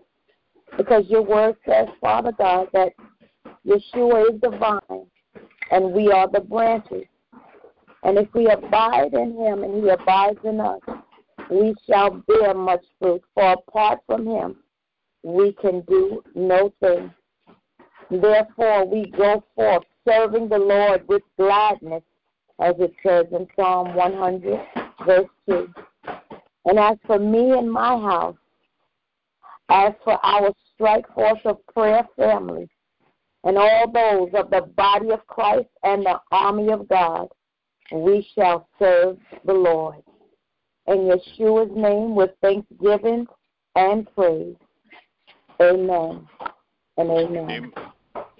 Because 0.76 1.06
your 1.08 1.22
word 1.22 1.56
says, 1.66 1.88
Father 2.02 2.34
God, 2.38 2.68
that 2.74 2.94
Yeshua 3.66 4.34
is 4.34 4.42
the 4.42 4.50
vine 4.50 5.06
and 5.72 5.94
we 5.94 6.12
are 6.12 6.28
the 6.28 6.42
branches. 6.42 7.06
And 8.04 8.18
if 8.18 8.28
we 8.34 8.48
abide 8.48 9.14
in 9.14 9.38
him 9.38 9.64
and 9.64 9.84
he 9.84 9.90
abides 9.90 10.40
in 10.44 10.60
us, 10.60 10.82
we 11.50 11.76
shall 11.88 12.24
bear 12.28 12.54
much 12.54 12.84
fruit. 13.00 13.22
For 13.34 13.54
apart 13.54 14.00
from 14.08 14.26
him, 14.26 14.58
we 15.24 15.54
can 15.54 15.82
do 15.82 16.24
no 16.36 16.74
thing. 16.82 17.14
Therefore, 18.22 18.86
we 18.86 19.06
go 19.12 19.44
forth 19.56 19.84
serving 20.08 20.50
the 20.50 20.58
Lord 20.58 21.08
with 21.08 21.24
gladness, 21.38 22.04
as 22.60 22.76
it 22.80 22.94
says 23.06 23.26
in 23.32 23.48
Psalm 23.56 23.96
100, 23.96 24.60
verse 25.06 25.30
2. 25.50 25.74
And 26.66 26.80
as 26.80 26.98
for 27.06 27.20
me 27.20 27.52
and 27.52 27.72
my 27.72 27.98
house, 28.00 28.36
as 29.70 29.94
for 30.04 30.24
our 30.26 30.54
strike 30.74 31.06
force 31.14 31.40
of 31.46 31.66
prayer 31.68 32.08
family, 32.16 32.70
and 33.44 33.58
all 33.58 33.92
those 33.92 34.30
of 34.34 34.50
the 34.50 34.62
body 34.62 35.12
of 35.12 35.26
Christ 35.28 35.68
and 35.84 36.06
the 36.06 36.20
army 36.32 36.72
of 36.72 36.88
God, 36.88 37.28
we 37.92 38.26
shall 38.36 38.68
serve 38.80 39.18
the 39.46 39.54
Lord. 39.54 40.04
In 40.88 41.10
Yeshua's 41.10 41.72
name, 41.76 42.16
with 42.16 42.32
thanksgiving 42.42 43.28
and 43.76 44.08
praise. 44.16 44.56
Amen 45.62 46.28
and 46.98 47.10
amen. 47.10 47.50
Amen. 47.50 47.72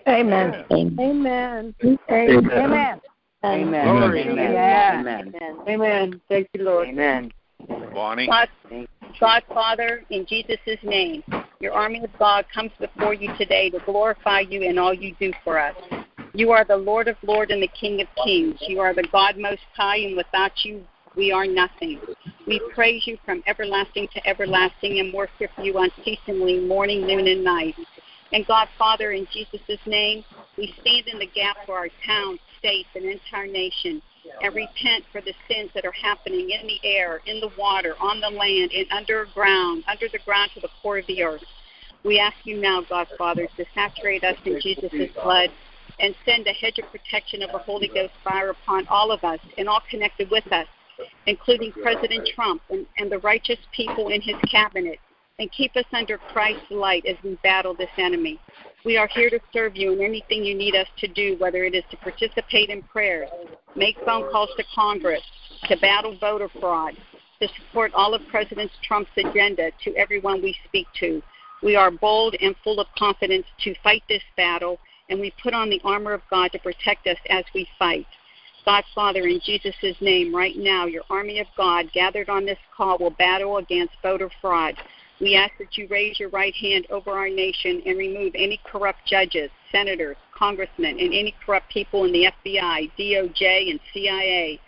Amen. 0.08 0.66
Amen. 0.72 1.76
Amen. 1.82 3.02
Amen. 3.46 3.86
Glory. 3.86 4.22
Amen. 4.30 5.08
Amen. 5.08 5.36
Amen. 5.68 6.22
Thank 6.30 6.48
you, 6.54 6.64
Lord. 6.64 6.90
Amen. 6.90 7.32
Bonnie. 7.94 8.28
God, 8.28 8.50
God 9.20 9.44
Father, 9.50 10.04
in 10.10 10.26
Jesus' 10.26 10.60
name, 10.84 11.24
your 11.60 11.74
army 11.74 12.04
of 12.04 12.10
God 12.20 12.46
comes 12.54 12.72
before 12.80 13.14
you 13.14 13.34
today 13.38 13.70
to 13.70 13.80
glorify 13.86 14.42
you 14.42 14.62
in 14.62 14.78
all 14.78 14.94
you 14.94 15.16
do 15.20 15.32
for 15.44 15.60
us. 15.60 15.76
You 16.34 16.52
are 16.52 16.66
the 16.66 16.78
Lord 16.78 17.08
of 17.08 17.16
Lords 17.22 17.52
and 17.52 17.62
the 17.62 17.70
King 17.80 18.02
of 18.02 18.08
Kings. 18.24 18.58
You 18.68 18.80
are 18.80 18.94
the 18.94 19.08
God 19.12 19.38
Most 19.38 19.62
High, 19.76 19.98
and 19.98 20.18
without 20.18 20.52
you, 20.64 20.84
we 21.16 21.32
are 21.32 21.46
nothing. 21.46 22.00
We 22.48 22.60
praise 22.74 23.04
you 23.06 23.18
from 23.24 23.44
everlasting 23.46 24.08
to 24.16 24.28
everlasting 24.28 25.00
and 25.00 25.14
worship 25.14 25.52
you 25.62 25.78
unceasingly, 25.78 26.60
morning, 26.62 27.06
noon, 27.06 27.28
and 27.28 27.44
night. 27.44 27.76
And 28.34 28.46
God, 28.48 28.68
Father, 28.78 29.12
in 29.12 29.28
Jesus' 29.32 29.80
name, 29.86 30.26
we 30.58 30.74
stand 30.82 31.08
in 31.08 31.20
the 31.20 31.28
gap 31.28 31.56
for 31.66 31.78
our 31.78 31.90
town, 32.06 32.40
state, 32.60 32.88
and 32.96 33.06
entire 33.06 33.48
nation 33.48 34.02
and 34.42 34.56
repent 34.56 35.04
for 35.12 35.22
the 35.22 35.34
sins 35.48 35.70
that 35.76 35.86
are 35.86 35.94
happening 35.94 36.50
in 36.50 36.68
the 36.68 36.80
air, 36.84 37.22
in 37.28 37.40
the 37.40 37.52
water, 37.58 37.96
on 38.00 38.20
the 38.20 38.30
land, 38.30 38.72
and 38.76 38.86
underground, 38.92 39.84
under 39.88 40.08
the 40.12 40.20
ground 40.20 40.52
to 40.56 40.62
the 40.62 40.70
core 40.82 40.98
of 40.98 41.08
the 41.08 41.24
earth. 41.24 41.44
We 42.04 42.20
ask 42.20 42.36
you 42.44 42.60
now, 42.60 42.82
God 42.90 43.08
Father, 43.18 43.48
to 43.58 43.66
saturate 43.74 44.24
us 44.24 44.38
in 44.46 44.60
Jesus' 44.62 45.12
blood 45.14 45.50
and 46.00 46.16
send 46.26 46.48
a 46.48 46.54
hedge 46.54 46.80
of 46.80 46.86
protection 46.92 47.44
of 47.44 47.52
the 47.52 47.60
Holy 47.60 47.88
Ghost 47.88 48.14
fire 48.24 48.50
upon 48.50 48.88
all 48.88 49.12
of 49.12 49.24
us 49.24 49.40
and 49.58 49.70
all 49.70 49.82
connected 49.90 50.30
with 50.32 50.52
us, 50.52 50.68
including 51.28 51.72
President 51.72 52.28
Trump 52.34 52.62
and, 52.70 52.86
and 52.98 53.12
the 53.12 53.20
righteous 53.20 53.60
people 53.76 54.10
in 54.10 54.22
his 54.22 54.36
cabinet, 54.50 55.00
and 55.40 55.52
keep 55.52 55.76
us 55.76 55.86
under 55.94 56.18
Christ's 56.18 56.70
light 56.70 57.06
as 57.06 57.16
we 57.24 57.38
battle 57.44 57.74
this 57.74 57.90
enemy. 57.98 58.40
We 58.86 58.98
are 58.98 59.08
here 59.08 59.30
to 59.30 59.40
serve 59.54 59.76
you 59.76 59.94
in 59.94 60.02
anything 60.02 60.44
you 60.44 60.56
need 60.56 60.76
us 60.76 60.88
to 60.98 61.08
do, 61.08 61.36
whether 61.40 61.64
it 61.64 61.74
is 61.74 61.84
to 61.92 61.98
participate 61.98 62.70
in 62.70 62.82
prayers, 62.84 63.30
make 63.76 63.96
phone 64.06 64.30
calls 64.32 64.50
to 64.58 64.64
Congress, 64.76 65.24
to 65.70 65.78
battle 65.78 66.18
voter 66.20 66.50
fraud, 66.60 66.94
to 67.42 67.48
support 67.48 67.94
all 67.94 68.14
of 68.14 68.22
President 68.30 68.70
Trump's 68.84 69.12
agenda 69.18 69.72
to 69.84 69.96
everyone 69.96 70.42
we 70.42 70.56
speak 70.68 70.88
to. 71.00 71.22
We 71.64 71.76
are 71.78 71.92
bold 71.92 72.36
and 72.42 72.56
full 72.64 72.80
of 72.80 72.88
confidence 72.98 73.46
to 73.64 73.74
fight 73.82 74.04
this 74.10 74.24
battle, 74.36 74.80
and 75.10 75.20
we 75.20 75.34
put 75.42 75.54
on 75.54 75.70
the 75.70 75.82
armor 75.84 76.14
of 76.14 76.22
God 76.30 76.52
to 76.52 76.60
protect 76.60 77.08
us 77.08 77.18
as 77.30 77.46
we 77.56 77.68
fight. 77.80 78.06
God, 78.66 78.84
Father, 78.94 79.28
in 79.28 79.42
Jesus' 79.44 79.96
name, 80.02 80.36
right 80.36 80.56
now, 80.58 80.86
your 80.86 81.04
army 81.10 81.40
of 81.40 81.48
God 81.58 81.92
gathered 81.94 82.30
on 82.30 82.46
this 82.46 82.58
call 82.76 82.98
will 82.98 83.12
battle 83.12 83.58
against 83.58 83.94
voter 84.02 84.30
fraud. 84.42 84.76
We 85.22 85.36
ask 85.36 85.52
that 85.60 85.78
you 85.78 85.88
raise 85.90 86.20
your 86.20 86.30
right 86.30 86.56
hand 86.56 86.88
over 86.90 87.12
our 87.12 87.30
nation 87.30 87.82
and 87.86 87.98
remove 87.98 88.34
any 88.36 88.60
corrupt 88.66 89.06
judges, 89.06 89.50
senators, 89.72 90.18
congressmen, 90.36 91.00
and 91.00 91.14
any 91.14 91.36
corrupt 91.46 91.72
people 91.72 92.06
in 92.06 92.12
the 92.12 92.32
FBI, 92.46 92.92
DOJ, 92.98 93.72
and 93.72 93.80
CIA. 93.94 94.60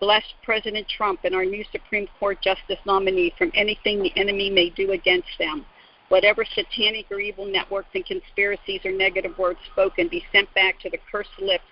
Bless 0.00 0.24
President 0.42 0.88
Trump 0.88 1.20
and 1.24 1.34
our 1.34 1.44
new 1.44 1.64
Supreme 1.70 2.08
Court 2.18 2.40
Justice 2.42 2.78
nominee 2.86 3.34
from 3.36 3.52
anything 3.54 4.02
the 4.02 4.16
enemy 4.16 4.48
may 4.48 4.70
do 4.70 4.92
against 4.92 5.28
them. 5.38 5.66
Whatever 6.08 6.44
satanic 6.44 7.06
or 7.10 7.20
evil 7.20 7.46
networks 7.46 7.90
and 7.94 8.04
conspiracies 8.04 8.80
or 8.84 8.92
negative 8.92 9.36
words 9.38 9.60
spoken 9.70 10.08
be 10.08 10.24
sent 10.32 10.52
back 10.54 10.80
to 10.80 10.90
the 10.90 10.98
cursed 11.12 11.38
lips 11.38 11.64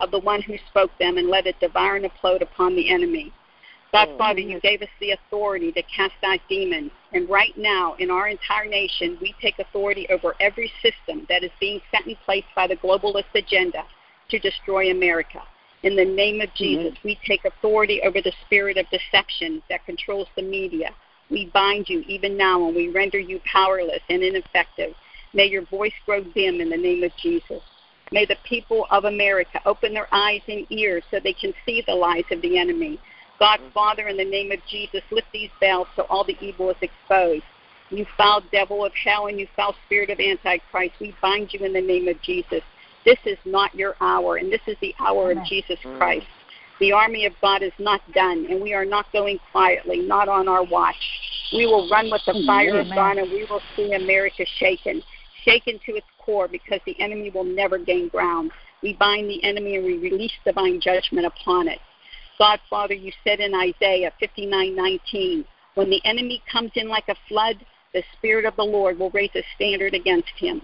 of 0.00 0.10
the 0.10 0.18
one 0.18 0.42
who 0.42 0.56
spoke 0.70 0.90
them 0.98 1.18
and 1.18 1.28
let 1.28 1.46
it 1.46 1.60
devour 1.60 1.96
and 1.96 2.10
implode 2.10 2.40
upon 2.40 2.74
the 2.74 2.90
enemy. 2.90 3.32
God, 3.94 4.18
Father, 4.18 4.40
you 4.40 4.58
gave 4.58 4.82
us 4.82 4.88
the 4.98 5.12
authority 5.12 5.70
to 5.70 5.82
cast 5.82 6.14
out 6.24 6.40
demons. 6.48 6.90
And 7.12 7.28
right 7.28 7.56
now, 7.56 7.94
in 8.00 8.10
our 8.10 8.26
entire 8.26 8.66
nation, 8.66 9.16
we 9.20 9.36
take 9.40 9.60
authority 9.60 10.08
over 10.10 10.34
every 10.40 10.72
system 10.82 11.26
that 11.28 11.44
is 11.44 11.52
being 11.60 11.80
set 11.92 12.04
in 12.04 12.16
place 12.24 12.42
by 12.56 12.66
the 12.66 12.74
globalist 12.74 13.32
agenda 13.36 13.84
to 14.30 14.38
destroy 14.40 14.90
America. 14.90 15.42
In 15.84 15.94
the 15.94 16.04
name 16.04 16.40
of 16.40 16.52
Jesus, 16.54 16.94
mm-hmm. 16.94 17.06
we 17.06 17.18
take 17.24 17.44
authority 17.44 18.00
over 18.02 18.20
the 18.20 18.32
spirit 18.44 18.78
of 18.78 18.86
deception 18.90 19.62
that 19.70 19.86
controls 19.86 20.26
the 20.34 20.42
media. 20.42 20.90
We 21.30 21.52
bind 21.54 21.88
you 21.88 22.00
even 22.08 22.36
now 22.36 22.66
and 22.66 22.74
we 22.74 22.88
render 22.88 23.20
you 23.20 23.40
powerless 23.44 24.00
and 24.08 24.24
ineffective. 24.24 24.94
May 25.34 25.46
your 25.46 25.66
voice 25.66 25.94
grow 26.04 26.24
dim 26.24 26.60
in 26.60 26.68
the 26.68 26.76
name 26.76 27.04
of 27.04 27.12
Jesus. 27.22 27.62
May 28.10 28.26
the 28.26 28.38
people 28.44 28.88
of 28.90 29.04
America 29.04 29.60
open 29.66 29.94
their 29.94 30.08
eyes 30.12 30.42
and 30.48 30.66
ears 30.70 31.04
so 31.12 31.20
they 31.22 31.32
can 31.32 31.54
see 31.64 31.84
the 31.86 31.94
lies 31.94 32.24
of 32.32 32.42
the 32.42 32.58
enemy. 32.58 32.98
God, 33.38 33.60
Father, 33.72 34.08
in 34.08 34.16
the 34.16 34.24
name 34.24 34.52
of 34.52 34.60
Jesus, 34.70 35.02
lift 35.10 35.26
these 35.32 35.50
veils 35.60 35.88
so 35.96 36.02
all 36.08 36.24
the 36.24 36.36
evil 36.40 36.70
is 36.70 36.76
exposed. 36.80 37.44
You 37.90 38.06
foul 38.16 38.42
devil 38.52 38.84
of 38.84 38.92
hell 38.94 39.26
and 39.26 39.38
you 39.38 39.46
foul 39.54 39.74
spirit 39.86 40.10
of 40.10 40.18
Antichrist, 40.18 40.94
we 41.00 41.14
bind 41.20 41.52
you 41.52 41.64
in 41.64 41.72
the 41.72 41.80
name 41.80 42.08
of 42.08 42.20
Jesus. 42.22 42.62
This 43.04 43.18
is 43.26 43.38
not 43.44 43.74
your 43.74 43.96
hour, 44.00 44.36
and 44.36 44.50
this 44.50 44.62
is 44.66 44.76
the 44.80 44.94
hour 44.98 45.32
of 45.32 45.44
Jesus 45.44 45.78
mm. 45.84 45.98
Christ. 45.98 46.26
The 46.80 46.92
army 46.92 47.26
of 47.26 47.34
God 47.40 47.62
is 47.62 47.72
not 47.78 48.00
done, 48.12 48.46
and 48.48 48.60
we 48.60 48.72
are 48.72 48.84
not 48.84 49.06
going 49.12 49.38
quietly, 49.52 49.98
not 49.98 50.28
on 50.28 50.48
our 50.48 50.64
watch. 50.64 50.96
We 51.52 51.66
will 51.66 51.88
run 51.88 52.10
with 52.10 52.22
the 52.26 52.32
mm, 52.32 52.46
fire 52.46 52.80
of 52.80 52.88
God, 52.88 53.18
and 53.18 53.30
we 53.30 53.46
will 53.48 53.60
see 53.76 53.92
America 53.92 54.44
shaken, 54.58 55.02
shaken 55.44 55.78
to 55.86 55.96
its 55.96 56.06
core, 56.18 56.48
because 56.48 56.80
the 56.86 56.98
enemy 57.00 57.30
will 57.30 57.44
never 57.44 57.78
gain 57.78 58.08
ground. 58.08 58.50
We 58.82 58.94
bind 58.94 59.30
the 59.30 59.42
enemy 59.44 59.76
and 59.76 59.84
we 59.84 59.98
release 59.98 60.32
divine 60.44 60.80
judgment 60.80 61.26
upon 61.26 61.68
it. 61.68 61.78
God, 62.38 62.60
Father, 62.68 62.94
you 62.94 63.12
said 63.22 63.40
in 63.40 63.54
Isaiah 63.54 64.12
59:19, 64.20 65.44
when 65.74 65.90
the 65.90 66.04
enemy 66.04 66.42
comes 66.50 66.72
in 66.74 66.88
like 66.88 67.08
a 67.08 67.16
flood, 67.28 67.64
the 67.92 68.02
Spirit 68.16 68.44
of 68.44 68.56
the 68.56 68.64
Lord 68.64 68.98
will 68.98 69.10
raise 69.10 69.30
a 69.34 69.42
standard 69.54 69.94
against 69.94 70.32
him. 70.36 70.62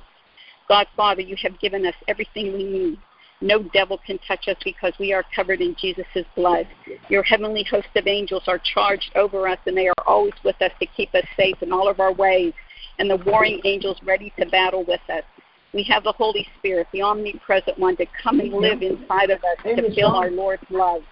God, 0.69 0.87
Father, 0.97 1.21
you 1.21 1.37
have 1.43 1.59
given 1.61 1.87
us 1.87 1.95
everything 2.09 2.53
we 2.53 2.65
need. 2.65 2.99
No 3.41 3.63
devil 3.63 3.99
can 3.99 4.19
touch 4.19 4.49
us 4.49 4.57
because 4.65 4.93
we 4.99 5.13
are 5.13 5.25
covered 5.35 5.61
in 5.61 5.75
Jesus' 5.81 6.27
blood. 6.37 6.69
Your 7.09 7.23
heavenly 7.23 7.65
host 7.65 7.89
of 7.97 8.07
angels 8.07 8.43
are 8.47 8.59
charged 8.59 9.11
over 9.15 9.49
us, 9.49 9.59
and 9.67 9.77
they 9.77 9.89
are 9.89 9.95
always 10.07 10.35
with 10.45 10.61
us 10.61 10.73
to 10.79 10.87
keep 10.87 11.15
us 11.15 11.25
safe 11.37 11.57
in 11.63 11.73
all 11.73 11.89
of 11.89 12.01
our 12.01 12.13
ways, 12.13 12.53
and 12.99 13.09
the 13.09 13.17
warring 13.17 13.61
angels 13.65 13.97
ready 14.05 14.33
to 14.39 14.47
battle 14.47 14.85
with 14.85 15.01
us. 15.09 15.25
We 15.73 15.85
have 15.85 16.05
the 16.05 16.13
Holy 16.13 16.47
Spirit, 16.59 16.89
the 16.93 17.03
omnipresent 17.03 17.79
one, 17.79 17.97
to 17.97 18.07
come 18.23 18.41
and 18.41 18.53
live 18.53 18.83
inside 18.83 19.31
of 19.31 19.39
us 19.39 19.57
to 19.65 19.95
fill 19.95 20.15
our 20.17 20.31
Lord's 20.31 20.65
love. 20.69 21.03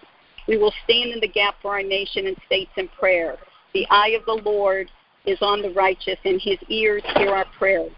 We 0.48 0.56
will 0.56 0.72
stand 0.84 1.12
in 1.12 1.20
the 1.20 1.28
gap 1.28 1.56
for 1.60 1.72
our 1.72 1.82
nation 1.82 2.26
and 2.26 2.36
states 2.46 2.70
in 2.76 2.88
prayer. 2.88 3.36
The 3.74 3.86
eye 3.90 4.16
of 4.18 4.24
the 4.24 4.42
Lord 4.42 4.90
is 5.26 5.38
on 5.42 5.60
the 5.60 5.70
righteous, 5.70 6.16
and 6.24 6.40
his 6.40 6.58
ears 6.68 7.02
hear 7.16 7.34
our 7.34 7.44
prayers. 7.58 7.92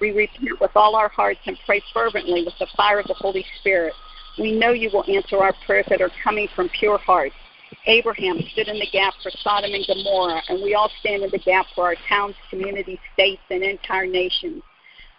We 0.00 0.10
repent 0.10 0.60
with 0.60 0.72
all 0.74 0.96
our 0.96 1.08
hearts 1.08 1.38
and 1.46 1.56
pray 1.64 1.80
fervently 1.94 2.44
with 2.44 2.54
the 2.58 2.66
fire 2.76 2.98
of 2.98 3.06
the 3.06 3.14
Holy 3.14 3.44
Spirit. 3.60 3.94
We 4.36 4.52
know 4.58 4.72
you 4.72 4.90
will 4.92 5.04
answer 5.08 5.38
our 5.38 5.54
prayers 5.64 5.86
that 5.90 6.02
are 6.02 6.10
coming 6.24 6.48
from 6.56 6.68
pure 6.70 6.98
hearts. 6.98 7.36
Abraham 7.86 8.40
stood 8.52 8.68
in 8.68 8.78
the 8.78 8.88
gap 8.92 9.14
for 9.22 9.30
Sodom 9.42 9.72
and 9.72 9.86
Gomorrah, 9.86 10.42
and 10.48 10.62
we 10.62 10.74
all 10.74 10.90
stand 11.00 11.22
in 11.22 11.30
the 11.30 11.38
gap 11.38 11.66
for 11.74 11.84
our 11.84 11.96
towns, 12.08 12.34
communities, 12.50 12.98
states, 13.14 13.42
and 13.50 13.62
entire 13.62 14.06
nations. 14.06 14.62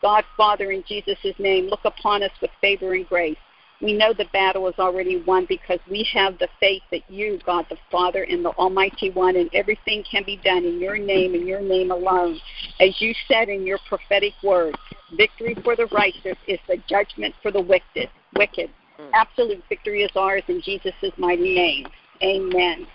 God, 0.01 0.25
Father, 0.35 0.71
in 0.71 0.83
Jesus' 0.85 1.17
name, 1.39 1.67
look 1.67 1.85
upon 1.85 2.23
us 2.23 2.31
with 2.41 2.51
favor 2.59 2.93
and 2.93 3.07
grace. 3.07 3.37
We 3.83 3.91
know 3.93 4.13
the 4.13 4.27
battle 4.31 4.67
is 4.69 4.75
already 4.79 5.21
won 5.27 5.45
because 5.49 5.79
we 5.91 6.07
have 6.13 6.39
the 6.39 6.47
faith 6.59 6.83
that 6.91 7.09
you, 7.09 7.37
God 7.45 7.65
the 7.69 7.75
Father, 7.91 8.23
and 8.23 8.43
the 8.43 8.51
Almighty 8.51 9.09
One, 9.09 9.35
and 9.35 9.49
everything 9.53 10.05
can 10.09 10.23
be 10.23 10.37
done 10.37 10.63
in 10.63 10.79
your 10.79 10.97
name 10.97 11.33
and 11.33 11.45
your 11.45 11.61
name 11.61 11.91
alone. 11.91 12.39
As 12.79 13.01
you 13.01 13.13
said 13.27 13.49
in 13.49 13.65
your 13.65 13.79
prophetic 13.89 14.33
word, 14.41 14.77
victory 15.17 15.55
for 15.65 15.75
the 15.75 15.87
righteous 15.87 16.37
is 16.47 16.59
the 16.69 16.77
judgment 16.87 17.35
for 17.41 17.51
the 17.51 17.61
wicked. 17.61 18.09
Wicked. 18.35 18.69
Mm. 18.99 19.09
Absolute 19.13 19.61
victory 19.67 20.03
is 20.03 20.11
ours 20.15 20.43
in 20.47 20.61
Jesus' 20.61 20.93
mighty 21.17 21.53
name. 21.53 21.87
Amen. 22.23 22.87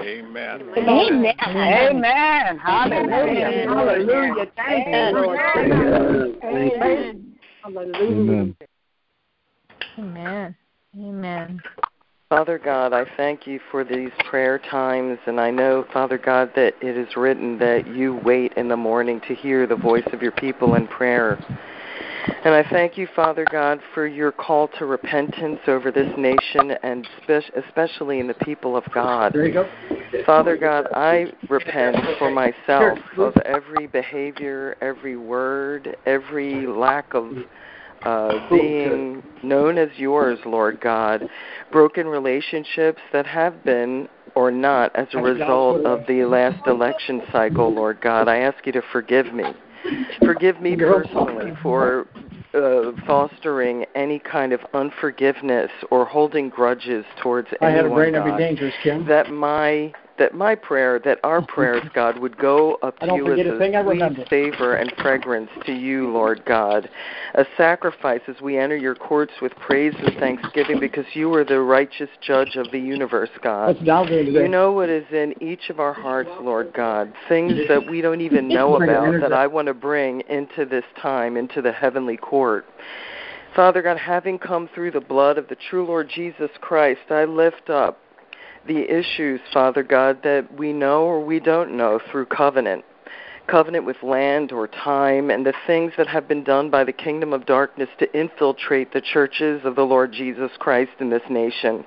Amen. 0.00 0.62
Amen. 0.78 1.34
Amen. 1.46 2.58
Hallelujah. 2.58 3.68
Hallelujah. 3.68 4.46
Thank 4.56 4.86
you, 4.88 5.20
Lord. 5.20 5.38
Amen. 6.42 7.36
Hallelujah. 7.62 8.54
Amen. 9.98 10.54
Amen. 10.98 11.62
Father 12.28 12.58
God, 12.58 12.94
I 12.94 13.04
thank 13.16 13.46
you 13.46 13.60
for 13.70 13.84
these 13.84 14.10
prayer 14.30 14.58
times, 14.58 15.18
and 15.26 15.38
I 15.38 15.50
know, 15.50 15.84
Father 15.92 16.16
God, 16.16 16.50
that 16.56 16.74
it 16.80 16.96
is 16.96 17.14
written 17.14 17.58
that 17.58 17.86
you 17.86 18.20
wait 18.24 18.54
in 18.56 18.68
the 18.68 18.76
morning 18.76 19.20
to 19.28 19.34
hear 19.34 19.66
the 19.66 19.76
voice 19.76 20.06
of 20.14 20.22
your 20.22 20.32
people 20.32 20.76
in 20.76 20.86
prayer. 20.86 21.38
And 22.44 22.54
I 22.54 22.64
thank 22.70 22.96
you, 22.96 23.06
Father 23.14 23.44
God, 23.50 23.80
for 23.92 24.06
your 24.06 24.32
call 24.32 24.68
to 24.78 24.86
repentance 24.86 25.60
over 25.66 25.92
this 25.92 26.10
nation 26.16 26.72
and 26.82 27.06
especially 27.54 28.18
in 28.18 28.26
the 28.28 28.34
people 28.34 28.76
of 28.76 28.84
God. 28.92 29.32
There 29.34 29.46
you 29.46 29.52
go. 29.52 29.68
Father 30.24 30.56
God, 30.56 30.86
I 30.94 31.26
repent 31.48 31.96
for 32.18 32.30
myself 32.30 32.98
of 33.18 33.36
every 33.44 33.86
behavior, 33.86 34.76
every 34.80 35.16
word, 35.16 35.96
every 36.06 36.66
lack 36.66 37.12
of 37.14 37.36
uh, 38.04 38.48
being 38.50 39.22
known 39.42 39.78
as 39.78 39.88
yours, 39.96 40.38
Lord 40.44 40.80
God, 40.80 41.28
broken 41.70 42.06
relationships 42.06 43.00
that 43.12 43.26
have 43.26 43.64
been 43.64 44.08
or 44.34 44.50
not 44.50 44.94
as 44.96 45.08
a 45.12 45.18
result 45.18 45.84
of 45.84 46.06
the 46.06 46.24
last 46.24 46.66
election 46.66 47.22
cycle, 47.30 47.72
Lord 47.72 48.00
God. 48.00 48.28
I 48.28 48.38
ask 48.38 48.64
you 48.66 48.72
to 48.72 48.82
forgive 48.92 49.32
me. 49.32 49.44
Forgive 50.24 50.60
me 50.60 50.76
personally 50.76 51.52
for 51.62 52.06
uh, 52.54 52.92
fostering 53.06 53.84
any 53.94 54.18
kind 54.18 54.52
of 54.52 54.60
unforgiveness 54.74 55.70
or 55.90 56.04
holding 56.04 56.48
grudges 56.48 57.04
towards 57.22 57.48
anyone. 57.60 57.72
I 57.72 57.76
had 57.76 57.86
a 57.86 57.94
brain 57.94 58.14
every 58.14 58.36
dangerous, 58.36 58.74
Kim. 58.82 59.06
That 59.06 59.30
my 59.30 59.92
that 60.22 60.34
my 60.34 60.54
prayer, 60.54 61.00
that 61.00 61.18
our 61.24 61.42
prayers, 61.46 61.82
God, 61.94 62.16
would 62.18 62.38
go 62.38 62.76
up 62.82 62.96
to 63.00 63.06
you 63.16 63.32
as 63.32 63.40
a 63.40 63.82
sweet 63.82 64.28
savor 64.30 64.76
and 64.76 64.92
fragrance 65.02 65.50
to 65.66 65.72
you, 65.72 66.12
Lord 66.12 66.44
God. 66.44 66.88
A 67.34 67.44
sacrifice 67.56 68.20
as 68.28 68.40
we 68.40 68.56
enter 68.56 68.76
your 68.76 68.94
courts 68.94 69.32
with 69.42 69.52
praise 69.56 69.94
and 69.98 70.14
thanksgiving 70.20 70.78
because 70.78 71.06
you 71.14 71.34
are 71.34 71.44
the 71.44 71.60
righteous 71.60 72.08
judge 72.20 72.54
of 72.54 72.70
the 72.70 72.78
universe, 72.78 73.30
God. 73.42 73.74
Let's 73.74 73.82
now 73.82 74.04
go 74.04 74.10
today. 74.10 74.42
You 74.42 74.48
know 74.48 74.70
what 74.70 74.88
is 74.88 75.06
in 75.10 75.34
each 75.42 75.70
of 75.70 75.80
our 75.80 75.92
hearts, 75.92 76.30
Lord 76.40 76.72
God, 76.72 77.12
things 77.28 77.58
that 77.68 77.90
we 77.90 78.00
don't 78.00 78.20
even 78.20 78.46
know 78.46 78.76
about 78.76 79.20
that 79.20 79.32
I 79.32 79.48
want 79.48 79.66
to 79.66 79.74
bring 79.74 80.20
into 80.28 80.64
this 80.64 80.84
time, 81.00 81.36
into 81.36 81.60
the 81.60 81.72
heavenly 81.72 82.16
court. 82.16 82.64
Father 83.56 83.82
God, 83.82 83.98
having 83.98 84.38
come 84.38 84.70
through 84.72 84.92
the 84.92 85.00
blood 85.00 85.36
of 85.36 85.48
the 85.48 85.56
true 85.68 85.84
Lord 85.84 86.08
Jesus 86.08 86.50
Christ, 86.60 87.10
I 87.10 87.24
lift 87.24 87.68
up 87.68 87.98
the 88.66 88.90
issues, 88.90 89.40
Father 89.52 89.82
God, 89.82 90.22
that 90.22 90.56
we 90.56 90.72
know 90.72 91.02
or 91.02 91.24
we 91.24 91.40
don't 91.40 91.76
know 91.76 92.00
through 92.10 92.26
covenant. 92.26 92.84
Covenant 93.48 93.84
with 93.84 94.02
land 94.02 94.52
or 94.52 94.68
time, 94.68 95.30
and 95.30 95.44
the 95.44 95.52
things 95.66 95.92
that 95.96 96.06
have 96.06 96.28
been 96.28 96.44
done 96.44 96.70
by 96.70 96.84
the 96.84 96.92
kingdom 96.92 97.32
of 97.32 97.44
darkness 97.44 97.88
to 97.98 98.18
infiltrate 98.18 98.92
the 98.92 99.00
churches 99.00 99.62
of 99.64 99.74
the 99.74 99.82
Lord 99.82 100.12
Jesus 100.12 100.52
Christ 100.58 100.92
in 101.00 101.10
this 101.10 101.22
nation. 101.28 101.84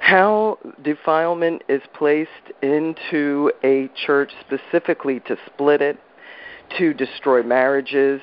How 0.00 0.58
defilement 0.82 1.62
is 1.68 1.80
placed 1.94 2.30
into 2.62 3.50
a 3.64 3.88
church 4.06 4.32
specifically 4.40 5.20
to 5.20 5.36
split 5.46 5.80
it, 5.80 5.98
to 6.78 6.94
destroy 6.94 7.42
marriages, 7.42 8.20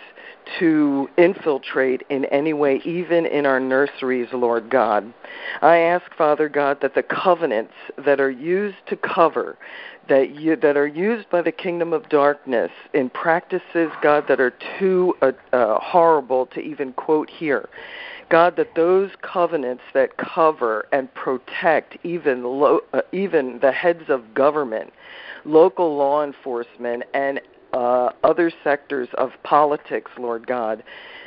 to 0.60 1.10
infiltrate 1.18 2.04
in 2.10 2.26
any 2.26 2.54
way, 2.54 2.82
even 2.86 3.26
in 3.26 3.46
our 3.46 3.60
nurseries, 3.60 4.28
Lord 4.34 4.70
God. 4.70 5.14
I 5.62 5.78
ask, 5.78 6.14
Father 6.18 6.50
God, 6.50 6.80
that 6.82 6.96
the 6.96 7.04
covenants 7.04 7.74
that 8.04 8.20
are 8.20 8.32
used 8.32 8.78
to 8.88 8.98
cover, 8.98 9.58
that 10.10 10.36
you, 10.36 10.56
that 10.58 10.76
are 10.76 10.88
used 10.88 11.30
by 11.30 11.42
the 11.42 11.52
kingdom 11.52 11.94
of 11.94 12.10
darkness 12.10 12.72
in 12.94 13.10
practices, 13.10 13.92
God, 14.02 14.26
that 14.28 14.40
are 14.40 14.54
too 14.80 15.16
uh, 15.22 15.32
uh, 15.54 15.80
horrible 15.80 16.46
to 16.48 16.60
even 16.60 16.94
quote 16.94 17.30
here. 17.30 17.70
God, 18.30 18.56
that 18.58 18.76
those 18.76 19.12
covenants 19.22 19.84
that 19.94 20.18
cover 20.18 20.88
and 20.92 21.14
protect 21.14 21.98
even 22.04 22.44
lo- 22.44 22.82
uh, 22.94 23.02
even 23.12 23.60
the 23.60 23.72
heads 23.72 24.04
of 24.10 24.34
government, 24.34 24.92
local 25.46 25.96
law 25.96 26.24
enforcement, 26.24 27.04
and 27.14 27.40
uh, 27.74 28.12
other 28.24 28.52
sectors 28.64 29.10
of 29.18 29.32
politics, 29.44 30.12
Lord 30.18 30.48
God, 30.48 30.84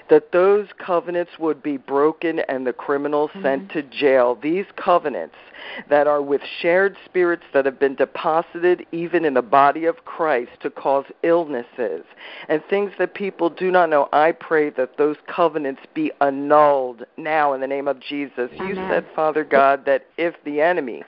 that 0.08 0.30
those 0.32 0.68
covenants 0.78 1.32
would 1.38 1.62
be 1.62 1.76
broken 1.76 2.40
and 2.48 2.66
the 2.66 2.72
criminals 2.72 3.30
mm-hmm. 3.30 3.42
sent 3.42 3.72
to 3.72 3.82
jail. 3.82 4.38
These 4.40 4.66
covenants 4.76 5.34
that 5.90 6.06
are 6.06 6.22
with 6.22 6.40
shared 6.60 6.96
spirits 7.04 7.42
that 7.52 7.64
have 7.64 7.80
been 7.80 7.96
deposited 7.96 8.86
even 8.92 9.24
in 9.24 9.34
the 9.34 9.42
body 9.42 9.84
of 9.84 10.04
Christ 10.04 10.52
to 10.60 10.70
cause 10.70 11.04
illnesses 11.22 12.04
and 12.48 12.62
things 12.70 12.92
that 12.98 13.14
people 13.14 13.50
do 13.50 13.70
not 13.70 13.90
know. 13.90 14.08
I 14.12 14.32
pray 14.32 14.70
that 14.70 14.96
those 14.96 15.16
covenants 15.26 15.82
be 15.94 16.12
annulled 16.20 17.04
now 17.16 17.52
in 17.52 17.60
the 17.60 17.66
name 17.66 17.88
of 17.88 18.00
Jesus. 18.00 18.50
Amen. 18.54 18.68
You 18.68 18.74
said, 18.76 19.06
Father 19.14 19.44
God, 19.44 19.84
that 19.86 20.06
if 20.16 20.34
the 20.44 20.60
enemy 20.60 21.02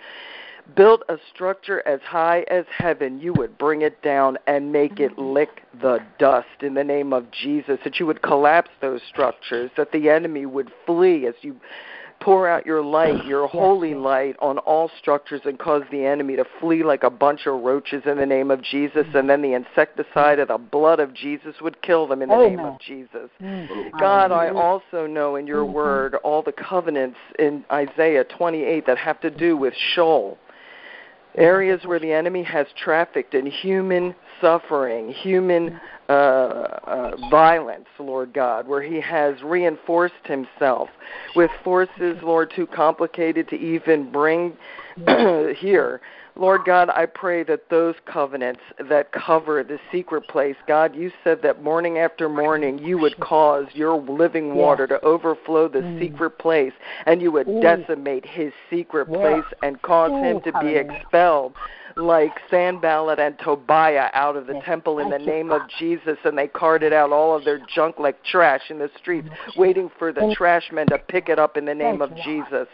built 0.77 1.03
a 1.09 1.17
structure 1.33 1.87
as 1.87 2.01
high 2.03 2.45
as 2.51 2.65
heaven, 2.77 3.21
you 3.21 3.33
would 3.35 3.59
bring 3.59 3.83
it 3.83 4.01
down 4.03 4.39
and 4.47 4.73
make 4.73 5.01
it 5.01 5.13
mm-hmm. 5.13 5.33
lick 5.33 5.63
the 5.81 5.99
dust 6.19 6.47
in 6.63 6.75
the 6.75 6.85
name 6.85 7.13
of 7.13 7.31
Jesus, 7.31 7.79
that 7.85 7.99
you 7.99 8.07
would 8.07 8.23
collapse 8.23 8.71
those 8.81 9.01
structures, 9.09 9.71
that 9.77 9.93
the 9.93 10.09
enemy 10.09 10.47
would 10.47 10.71
flee 10.87 11.27
as 11.27 11.35
you 11.43 11.57
pour 12.21 12.49
out 12.49 12.67
your 12.67 12.83
light, 12.83 13.25
your 13.27 13.47
holy 13.47 13.95
light 13.95 14.37
on 14.41 14.59
all 14.59 14.91
structures 14.99 15.41
and 15.45 15.59
cause 15.59 15.83
the 15.91 16.05
enemy 16.05 16.37
to 16.37 16.45
flee 16.61 16.83
like 16.83 17.05
a 17.05 17.11
bunch 17.11 17.47
of 17.47 17.61
roaches 17.63 18.03
in 18.07 18.17
the 18.17 18.27
name 18.27 18.51
of 18.51 18.61
Jesus 18.63 19.07
and 19.15 19.31
then 19.31 19.41
the 19.41 19.55
insecticide 19.55 20.39
of 20.39 20.49
the 20.49 20.59
blood 20.59 21.01
of 21.01 21.15
Jesus 21.15 21.55
would 21.61 21.81
kill 21.83 22.07
them 22.07 22.23
in 22.23 22.29
the 22.29 22.35
Amen. 22.35 22.57
name 22.57 22.67
of 22.67 22.81
Jesus. 22.81 23.31
Mm. 23.41 23.93
God, 23.99 24.33
I 24.33 24.51
also 24.51 25.07
know 25.07 25.37
in 25.37 25.47
your 25.47 25.65
mm-hmm. 25.65 25.75
word 25.75 26.15
all 26.17 26.43
the 26.43 26.53
covenants 26.53 27.19
in 27.39 27.65
Isaiah 27.71 28.25
28 28.25 28.87
that 28.87 28.99
have 28.99 29.21
to 29.21 29.31
do 29.31 29.57
with 29.57 29.75
Sheol 29.95 30.39
areas 31.39 31.81
where 31.85 31.99
the 31.99 32.13
enemy 32.13 32.43
has 32.43 32.67
trafficked 32.77 33.35
in 33.35 33.47
human 33.47 34.15
suffering, 34.41 35.11
human 35.11 35.81
uh, 36.09 36.13
uh, 36.13 37.17
violence, 37.31 37.87
Lord 37.99 38.33
God, 38.33 38.67
where 38.67 38.83
he 38.83 39.01
has 39.01 39.41
reinforced 39.43 40.15
himself 40.25 40.89
with 41.37 41.51
forces, 41.63 42.19
Lord, 42.23 42.53
too 42.55 42.67
complicated 42.67 43.49
to 43.51 43.57
even 43.57 44.11
bring 44.11 44.57
here. 45.57 46.01
Lord 46.39 46.63
God, 46.65 46.89
I 46.91 47.07
pray 47.07 47.43
that 47.45 47.69
those 47.69 47.97
covenants 48.07 48.61
that 48.89 49.11
cover 49.11 49.65
the 49.65 49.81
secret 49.91 50.29
place, 50.29 50.55
God, 50.69 50.95
you 50.95 51.11
said 51.25 51.43
that 51.43 51.65
morning 51.65 51.99
after 51.99 52.29
morning 52.29 52.79
you 52.79 52.97
would 52.99 53.19
cause 53.19 53.67
your 53.75 54.01
living 54.01 54.55
water 54.55 54.87
to 54.87 55.05
overflow 55.05 55.67
the 55.67 55.81
mm. 55.81 56.01
secret 56.01 56.39
place 56.39 56.73
and 57.07 57.21
you 57.21 57.33
would 57.33 57.49
decimate 57.61 58.25
his 58.25 58.53
secret 58.71 59.07
place 59.07 59.45
and 59.63 59.83
cause 59.83 60.13
him 60.13 60.41
to 60.43 60.53
be 60.61 60.77
expelled 60.77 61.55
like 61.97 62.31
Sanballat 62.49 63.19
and 63.19 63.37
Tobiah 63.41 64.11
out 64.13 64.37
of 64.37 64.47
the 64.47 64.61
temple 64.65 65.01
in 65.01 65.11
the 65.11 65.19
name 65.19 65.51
of 65.51 65.63
Jesus 65.79 66.17
and 66.25 66.39
they 66.39 66.47
carted 66.47 66.93
out 66.93 67.11
all 67.11 67.37
of 67.37 67.45
their 67.45 67.61
junk 67.75 67.99
like 67.99 68.23
trash 68.25 68.71
in 68.71 68.79
the 68.79 68.91
streets 68.97 69.29
waiting 69.57 69.91
for 69.99 70.13
the 70.13 70.33
trash 70.37 70.71
men 70.73 70.87
to 70.87 70.99
pick 70.99 71.29
it 71.29 71.41
up 71.41 71.57
in 71.57 71.65
the 71.65 71.75
name 71.75 72.01
of 72.01 72.15
Jesus. 72.25 72.69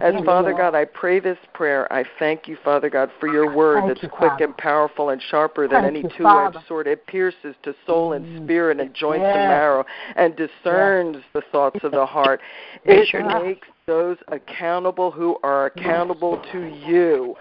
As 0.00 0.14
Father 0.24 0.52
God, 0.52 0.74
I 0.74 0.84
pray 0.84 1.20
this 1.20 1.38
prayer. 1.52 1.90
I 1.92 2.04
thank 2.18 2.48
you, 2.48 2.56
Father 2.64 2.90
God, 2.90 3.10
for 3.20 3.28
your 3.28 3.54
word 3.54 3.84
that's 3.88 4.04
quick 4.12 4.40
and 4.40 4.56
powerful 4.56 5.10
and 5.10 5.22
sharper 5.22 5.68
than 5.68 5.84
any 5.84 6.02
two 6.16 6.26
edged 6.26 6.58
sword. 6.66 6.86
It 6.86 7.06
pierces 7.06 7.54
to 7.62 7.74
soul 7.86 8.12
and 8.12 8.24
Mm. 8.26 8.44
spirit 8.44 8.80
and 8.80 8.92
joints 8.94 9.26
and 9.26 9.48
marrow 9.48 9.86
and 10.16 10.34
discerns 10.36 11.18
the 11.32 11.42
thoughts 11.42 11.82
of 11.84 11.92
the 11.92 12.06
heart. 12.06 12.40
It 12.84 13.12
makes 13.14 13.68
those 13.86 14.16
accountable 14.28 15.10
who 15.10 15.36
are 15.42 15.66
accountable 15.66 16.42
to 16.52 16.66
you 16.86 17.36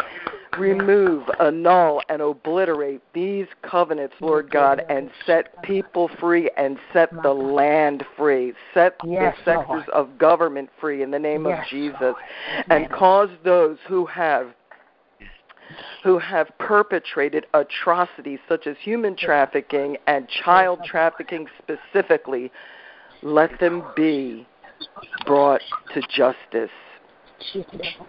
remove, 0.58 1.24
annul, 1.40 2.02
and 2.10 2.22
obliterate 2.22 3.02
these 3.14 3.48
covenants, 3.64 4.16
Lord 4.20 4.52
God, 4.52 4.84
and 4.90 5.10
set 5.26 5.62
people 5.64 6.10
free 6.20 6.50
and 6.58 6.78
set 6.92 7.10
the 7.24 7.34
land 7.34 8.06
free. 8.18 8.54
Set 8.74 8.96
yes, 9.04 9.36
the 9.46 9.52
sectors 9.52 9.84
Lord. 9.88 9.90
of 9.90 10.18
government 10.18 10.70
free 10.80 11.02
in 11.02 11.12
the 11.12 11.20
name 11.20 11.46
yes. 11.46 11.60
of 11.60 11.70
Jesus. 11.70 12.14
And 12.70 12.90
cause 12.92 13.30
those 13.44 13.78
who 13.88 14.06
have 14.06 14.54
who 16.04 16.20
have 16.20 16.50
perpetrated 16.60 17.48
atrocities 17.54 18.38
such 18.48 18.68
as 18.68 18.76
human 18.82 19.16
trafficking 19.16 19.98
and 20.06 20.28
child 20.28 20.80
trafficking 20.86 21.48
specifically, 21.64 22.52
let 23.24 23.60
them 23.60 23.84
be 23.96 24.46
brought 25.26 25.62
to 25.94 26.02
justice. 26.02 26.72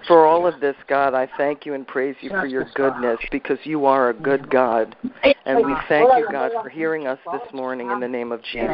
For 0.07 0.27
all 0.27 0.47
of 0.47 0.61
this, 0.61 0.77
God, 0.87 1.15
I 1.15 1.29
thank 1.37 1.67
you 1.67 1.75
and 1.75 1.87
praise 1.87 2.15
you 2.21 2.31
for 2.31 2.47
your 2.47 2.67
goodness 2.75 3.19
because 3.31 3.59
you 3.65 3.85
are 3.87 4.11
a 4.11 4.15
good 4.15 4.51
God. 4.51 4.95
And 5.45 5.65
we 5.65 5.75
thank 5.89 6.09
you, 6.17 6.27
God, 6.31 6.53
for 6.63 6.69
hearing 6.69 7.07
us 7.07 7.19
this 7.33 7.53
morning 7.53 7.91
in 7.91 8.01
the 8.01 8.09
name 8.09 8.33
of 8.33 8.43
Jesus. 8.43 8.69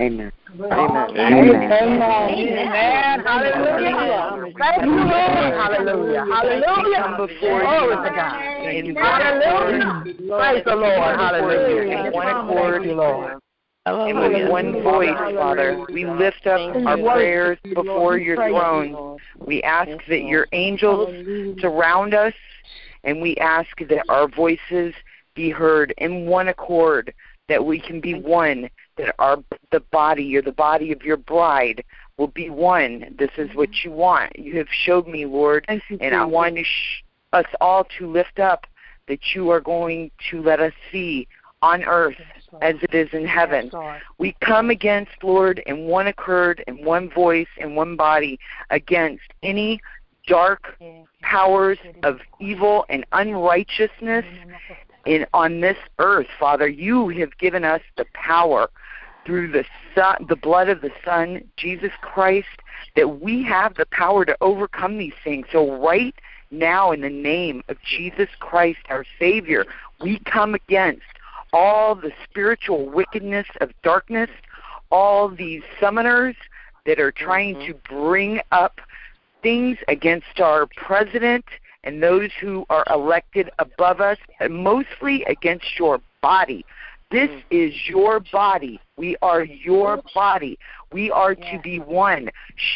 Amen. 0.00 0.32
Amen. 0.60 1.16
Amen. 1.16 1.72
Amen. 1.72 1.72
Amen. 1.72 3.20
Hallelujah. 3.20 4.52
Thank 4.58 4.82
you, 4.84 4.96
Lord. 4.96 5.54
Hallelujah. 5.54 6.24
Hallelujah. 6.30 7.02
Come 7.02 7.16
before 7.16 7.62
you. 7.62 7.90
Hallelujah. 9.00 10.04
Praise 10.28 10.62
the 10.64 10.76
Lord. 10.76 11.16
Hallelujah. 11.18 12.06
In 12.06 12.12
one 12.12 12.28
accord, 12.28 12.86
Lord. 12.86 13.40
And 13.86 14.18
with 14.18 14.50
one 14.50 14.82
voice, 14.82 15.16
Father, 15.36 15.86
we 15.92 16.06
lift 16.06 16.46
up 16.46 16.74
our 16.86 16.98
prayers 16.98 17.58
before 17.62 18.18
your 18.18 18.36
throne. 18.36 19.18
We 19.38 19.62
ask 19.62 20.04
that 20.08 20.22
your 20.22 20.48
angels 20.50 21.08
surround 21.60 22.12
us, 22.12 22.34
and 23.04 23.22
we 23.22 23.36
ask 23.36 23.68
that 23.78 24.04
our 24.08 24.26
voices 24.26 24.92
be 25.34 25.50
heard 25.50 25.94
in 25.98 26.26
one 26.26 26.48
accord, 26.48 27.14
that 27.48 27.64
we 27.64 27.78
can 27.78 28.00
be 28.00 28.14
one, 28.14 28.68
that 28.96 29.14
our 29.20 29.38
the 29.70 29.80
body 29.80 30.36
or 30.36 30.42
the 30.42 30.50
body 30.50 30.90
of 30.90 31.02
your 31.02 31.16
bride 31.16 31.84
will 32.16 32.28
be 32.28 32.50
one. 32.50 33.14
This 33.16 33.30
is 33.36 33.54
what 33.54 33.84
you 33.84 33.92
want. 33.92 34.36
You 34.36 34.56
have 34.58 34.68
showed 34.68 35.06
me, 35.06 35.26
Lord, 35.26 35.64
and 35.68 36.14
I 36.14 36.24
want 36.24 36.58
sh- 36.58 37.04
us 37.32 37.46
all 37.60 37.86
to 37.98 38.10
lift 38.10 38.40
up 38.40 38.66
that 39.06 39.34
you 39.34 39.50
are 39.50 39.60
going 39.60 40.10
to 40.30 40.42
let 40.42 40.58
us 40.58 40.72
see 40.90 41.28
on 41.62 41.84
earth 41.84 42.16
as 42.62 42.76
it 42.82 42.94
is 42.94 43.08
in 43.12 43.26
heaven. 43.26 43.70
We 44.18 44.36
come 44.40 44.70
against, 44.70 45.12
Lord, 45.22 45.62
in 45.66 45.86
one 45.86 46.06
accord, 46.06 46.62
in 46.66 46.84
one 46.84 47.10
voice, 47.10 47.48
in 47.56 47.74
one 47.74 47.96
body, 47.96 48.38
against 48.70 49.24
any 49.42 49.80
dark 50.26 50.76
powers 51.22 51.78
of 52.02 52.20
evil 52.40 52.84
and 52.88 53.04
unrighteousness 53.12 54.24
in 55.04 55.26
on 55.32 55.60
this 55.60 55.76
earth, 55.98 56.26
Father. 56.38 56.68
You 56.68 57.08
have 57.10 57.36
given 57.38 57.64
us 57.64 57.80
the 57.96 58.06
power 58.12 58.68
through 59.24 59.52
the 59.52 59.64
son, 59.94 60.26
the 60.28 60.36
blood 60.36 60.68
of 60.68 60.80
the 60.80 60.92
Son, 61.04 61.42
Jesus 61.56 61.92
Christ, 62.00 62.48
that 62.94 63.20
we 63.20 63.42
have 63.42 63.74
the 63.74 63.86
power 63.86 64.24
to 64.24 64.36
overcome 64.40 64.98
these 64.98 65.14
things. 65.22 65.46
So 65.50 65.80
right 65.80 66.14
now, 66.50 66.92
in 66.92 67.00
the 67.00 67.10
name 67.10 67.62
of 67.68 67.76
Jesus 67.82 68.28
Christ, 68.38 68.78
our 68.88 69.04
Savior, 69.18 69.66
we 70.00 70.20
come 70.20 70.54
against 70.54 71.02
all 71.52 71.94
the 71.94 72.12
spiritual 72.28 72.88
wickedness 72.88 73.46
of 73.60 73.70
darkness, 73.82 74.30
all 74.90 75.28
these 75.28 75.62
summoners 75.80 76.36
that 76.86 77.00
are 77.00 77.12
trying 77.12 77.56
mm-hmm. 77.56 77.72
to 77.72 77.74
bring 77.88 78.40
up 78.52 78.80
things 79.42 79.78
against 79.88 80.40
our 80.40 80.66
president 80.76 81.44
and 81.84 82.02
those 82.02 82.30
who 82.40 82.66
are 82.68 82.84
elected 82.90 83.48
above 83.58 84.00
us, 84.00 84.18
mostly 84.50 85.22
against 85.24 85.78
your 85.78 86.00
body. 86.20 86.64
This 87.10 87.30
mm. 87.30 87.42
is 87.50 87.74
your 87.88 88.20
body. 88.32 88.80
We 88.96 89.16
are 89.22 89.44
your 89.44 90.02
body. 90.14 90.58
We 90.92 91.10
are 91.10 91.34
to 91.34 91.60
be 91.62 91.78
one. 91.78 92.30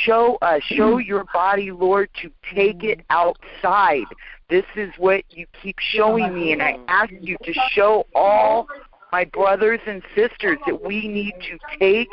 Show 0.05 0.39
us, 0.43 0.63
show 0.65 0.99
your 0.99 1.25
body, 1.33 1.71
Lord, 1.73 2.11
to 2.23 2.31
take 2.55 2.85
it 2.85 3.01
outside. 3.11 4.05
This 4.49 4.65
is 4.77 4.91
what 4.99 5.25
you 5.31 5.47
keep 5.63 5.77
showing 5.79 6.35
me, 6.35 6.53
and 6.53 6.63
I 6.63 6.79
ask 6.89 7.13
you 7.21 7.37
to 7.45 7.53
show 7.71 8.07
all 8.15 8.67
my 9.13 9.25
brothers 9.25 9.81
and 9.87 10.03
sisters 10.15 10.59
that 10.67 10.85
we 10.85 11.09
need 11.09 11.35
to 11.41 11.59
take 11.79 12.11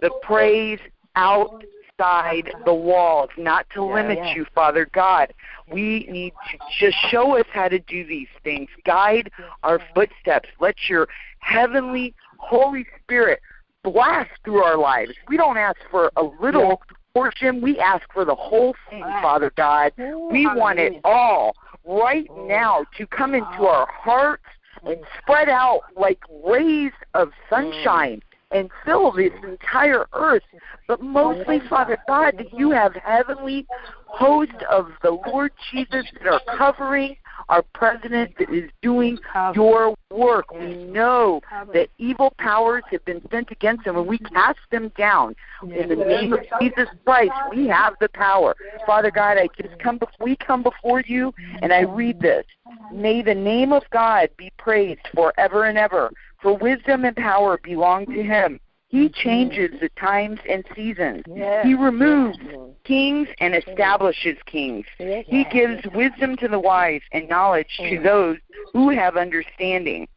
the 0.00 0.10
praise 0.22 0.80
outside 1.16 2.50
the 2.64 2.74
walls, 2.74 3.30
not 3.36 3.66
to 3.74 3.84
limit 3.84 4.18
you, 4.34 4.46
Father 4.54 4.88
God. 4.92 5.34
We 5.70 6.06
need 6.08 6.32
to 6.50 6.58
just 6.78 6.96
show 7.10 7.36
us 7.36 7.46
how 7.52 7.68
to 7.68 7.78
do 7.78 8.06
these 8.06 8.28
things. 8.42 8.68
Guide 8.84 9.30
our 9.62 9.80
footsteps. 9.94 10.48
Let 10.60 10.76
your 10.88 11.08
heavenly 11.40 12.14
Holy 12.38 12.86
Spirit 13.02 13.40
blast 13.82 14.30
through 14.44 14.62
our 14.62 14.76
lives. 14.76 15.12
We 15.28 15.36
don't 15.36 15.56
ask 15.56 15.78
for 15.90 16.10
a 16.16 16.22
little 16.22 16.82
portion. 17.14 17.60
We 17.60 17.78
ask 17.78 18.04
for 18.12 18.24
the 18.24 18.34
whole 18.34 18.74
thing, 18.88 19.02
Father 19.22 19.52
God. 19.56 19.92
Oh, 19.98 20.28
we 20.30 20.46
want 20.46 20.78
it 20.78 21.00
all 21.04 21.54
right 21.84 22.26
oh. 22.30 22.46
now 22.46 22.84
to 22.96 23.06
come 23.06 23.34
into 23.34 23.48
oh. 23.60 23.68
our 23.68 23.88
hearts 23.90 24.44
and 24.84 24.98
spread 25.20 25.48
out 25.48 25.80
like 25.96 26.20
rays 26.44 26.92
of 27.14 27.30
sunshine 27.48 28.22
mm. 28.52 28.58
and 28.58 28.70
fill 28.84 29.12
this 29.12 29.32
entire 29.42 30.06
earth. 30.12 30.42
But 30.86 31.02
mostly, 31.02 31.60
Father 31.68 31.98
God, 32.06 32.38
that 32.38 32.52
you 32.52 32.70
have 32.70 32.94
heavenly 32.94 33.66
host 34.06 34.52
of 34.70 34.90
the 35.02 35.18
Lord 35.26 35.52
Jesus 35.70 36.06
that 36.22 36.32
are 36.32 36.56
covering 36.56 37.16
our 37.48 37.62
president 37.74 38.32
that 38.38 38.50
is 38.50 38.70
doing 38.82 39.18
your 39.54 39.94
work. 40.10 40.52
We 40.52 40.74
know 40.74 41.40
that 41.72 41.88
evil 41.98 42.32
powers 42.38 42.82
have 42.90 43.04
been 43.04 43.22
sent 43.30 43.50
against 43.50 43.86
him, 43.86 43.96
and 43.96 44.06
we 44.06 44.18
cast 44.18 44.58
them 44.70 44.92
down. 44.96 45.34
In 45.62 45.88
the 45.88 45.96
name 45.96 46.32
of 46.32 46.40
Jesus 46.60 46.88
Christ, 47.04 47.32
we 47.50 47.66
have 47.68 47.94
the 48.00 48.08
power. 48.08 48.54
Father 48.86 49.10
God, 49.10 49.38
I 49.38 49.48
just 49.60 49.78
come 49.78 49.98
we 50.20 50.36
come 50.36 50.62
before 50.62 51.02
you 51.06 51.32
and 51.62 51.72
I 51.72 51.80
read 51.80 52.20
this. 52.20 52.44
May 52.92 53.22
the 53.22 53.34
name 53.34 53.72
of 53.72 53.82
God 53.90 54.30
be 54.36 54.50
praised 54.58 55.00
forever 55.14 55.64
and 55.64 55.78
ever, 55.78 56.10
for 56.40 56.56
wisdom 56.56 57.04
and 57.04 57.16
power 57.16 57.58
belong 57.62 58.06
to 58.06 58.22
him. 58.22 58.60
He 58.90 59.08
mm-hmm. 59.08 59.28
changes 59.28 59.80
the 59.80 59.88
times 59.90 60.40
and 60.48 60.64
seasons. 60.74 61.22
Yes. 61.28 61.64
He 61.64 61.74
removes 61.74 62.36
yes. 62.42 62.56
kings 62.82 63.28
and 63.38 63.54
establishes 63.54 64.36
kings. 64.46 64.84
Yes. 64.98 65.24
He 65.28 65.44
gives 65.44 65.86
wisdom 65.94 66.36
to 66.38 66.48
the 66.48 66.58
wise 66.58 67.02
and 67.12 67.28
knowledge 67.28 67.76
to 67.78 67.98
mm. 67.98 68.02
those 68.02 68.38
who 68.72 68.90
have 68.90 69.16
understanding. 69.16 70.08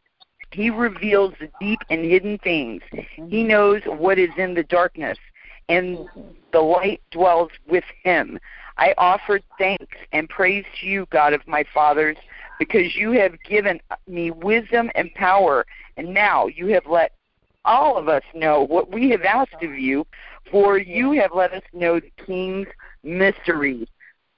He 0.50 0.70
reveals 0.70 1.34
the 1.38 1.48
deep 1.60 1.78
and 1.88 2.04
hidden 2.04 2.36
things. 2.38 2.82
He 2.90 3.22
mm-hmm. 3.22 3.46
knows 3.46 3.82
what 3.86 4.18
is 4.18 4.30
in 4.36 4.54
the 4.54 4.64
darkness, 4.64 5.18
and 5.68 5.98
mm-hmm. 5.98 6.20
the 6.52 6.60
light 6.60 7.00
dwells 7.12 7.52
with 7.68 7.84
him. 8.02 8.40
I 8.76 8.92
offer 8.98 9.38
thanks 9.56 9.96
and 10.10 10.28
praise 10.28 10.64
to 10.80 10.86
you, 10.88 11.06
God 11.10 11.32
of 11.32 11.46
my 11.46 11.64
fathers, 11.72 12.16
because 12.58 12.96
you 12.96 13.12
have 13.12 13.40
given 13.44 13.80
me 14.08 14.32
wisdom 14.32 14.90
and 14.96 15.14
power, 15.14 15.64
and 15.96 16.12
now 16.12 16.48
you 16.48 16.66
have 16.68 16.86
let 16.86 17.12
all 17.64 17.96
of 17.96 18.08
us 18.08 18.22
know 18.34 18.62
what 18.62 18.92
we 18.92 19.10
have 19.10 19.22
asked 19.22 19.62
of 19.62 19.74
you, 19.74 20.06
for 20.50 20.78
you 20.78 21.12
have 21.12 21.32
let 21.34 21.52
us 21.52 21.62
know 21.72 22.00
the 22.00 22.12
King's 22.24 22.68
mystery. 23.02 23.88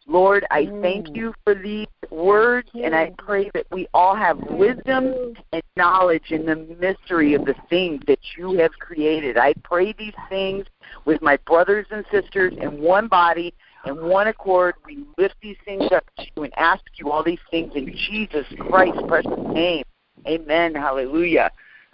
Lord, 0.09 0.47
I 0.53 0.67
thank 0.83 1.09
mm. 1.09 1.17
you 1.17 1.35
for 1.43 1.55
these 1.55 1.89
words, 2.11 2.71
and 2.75 2.95
I 2.95 3.12
pray 3.19 3.51
that 3.55 3.67
we 3.73 3.89
all 3.93 4.15
have 4.15 4.39
wisdom 4.51 5.35
and 5.53 5.62
knowledge 5.77 6.31
in 6.31 6.47
the 6.47 6.55
mystery 6.55 7.35
of 7.35 7.45
the 7.45 7.57
things 7.69 8.03
that 8.07 8.21
you 8.39 8.53
have 8.59 8.71
created. 8.79 9.37
I 9.37 9.55
pray 9.65 9.93
these 9.93 10.15
things 10.29 10.65
with 11.05 11.21
my 11.23 11.39
brothers 11.39 11.87
and 11.91 12.05
sisters 12.12 12.55
in 12.61 12.81
one 12.81 13.09
body, 13.09 13.53
in 13.85 14.07
one 14.07 14.29
accord. 14.29 14.77
We 14.85 15.05
lift 15.19 15.35
these 15.43 15.57
things 15.65 15.91
up 15.91 16.05
to 16.19 16.25
you 16.37 16.45
and 16.45 16.57
ask 16.57 16.85
you 16.95 17.11
all 17.11 17.25
these 17.25 17.41
things 17.51 17.73
in 17.75 17.93
Jesus 18.09 18.47
Christ's 18.61 19.03
precious 19.09 19.33
name. 19.53 19.85
Amen. 20.29 20.75
Hallelujah. 20.75 21.51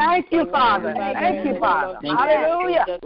Thank 0.00 0.32
you, 0.32 0.46
Father. 0.50 0.94
Thank 0.96 1.44
you, 1.44 1.58
Father. 1.58 1.98
Hallelujah. 2.02 2.98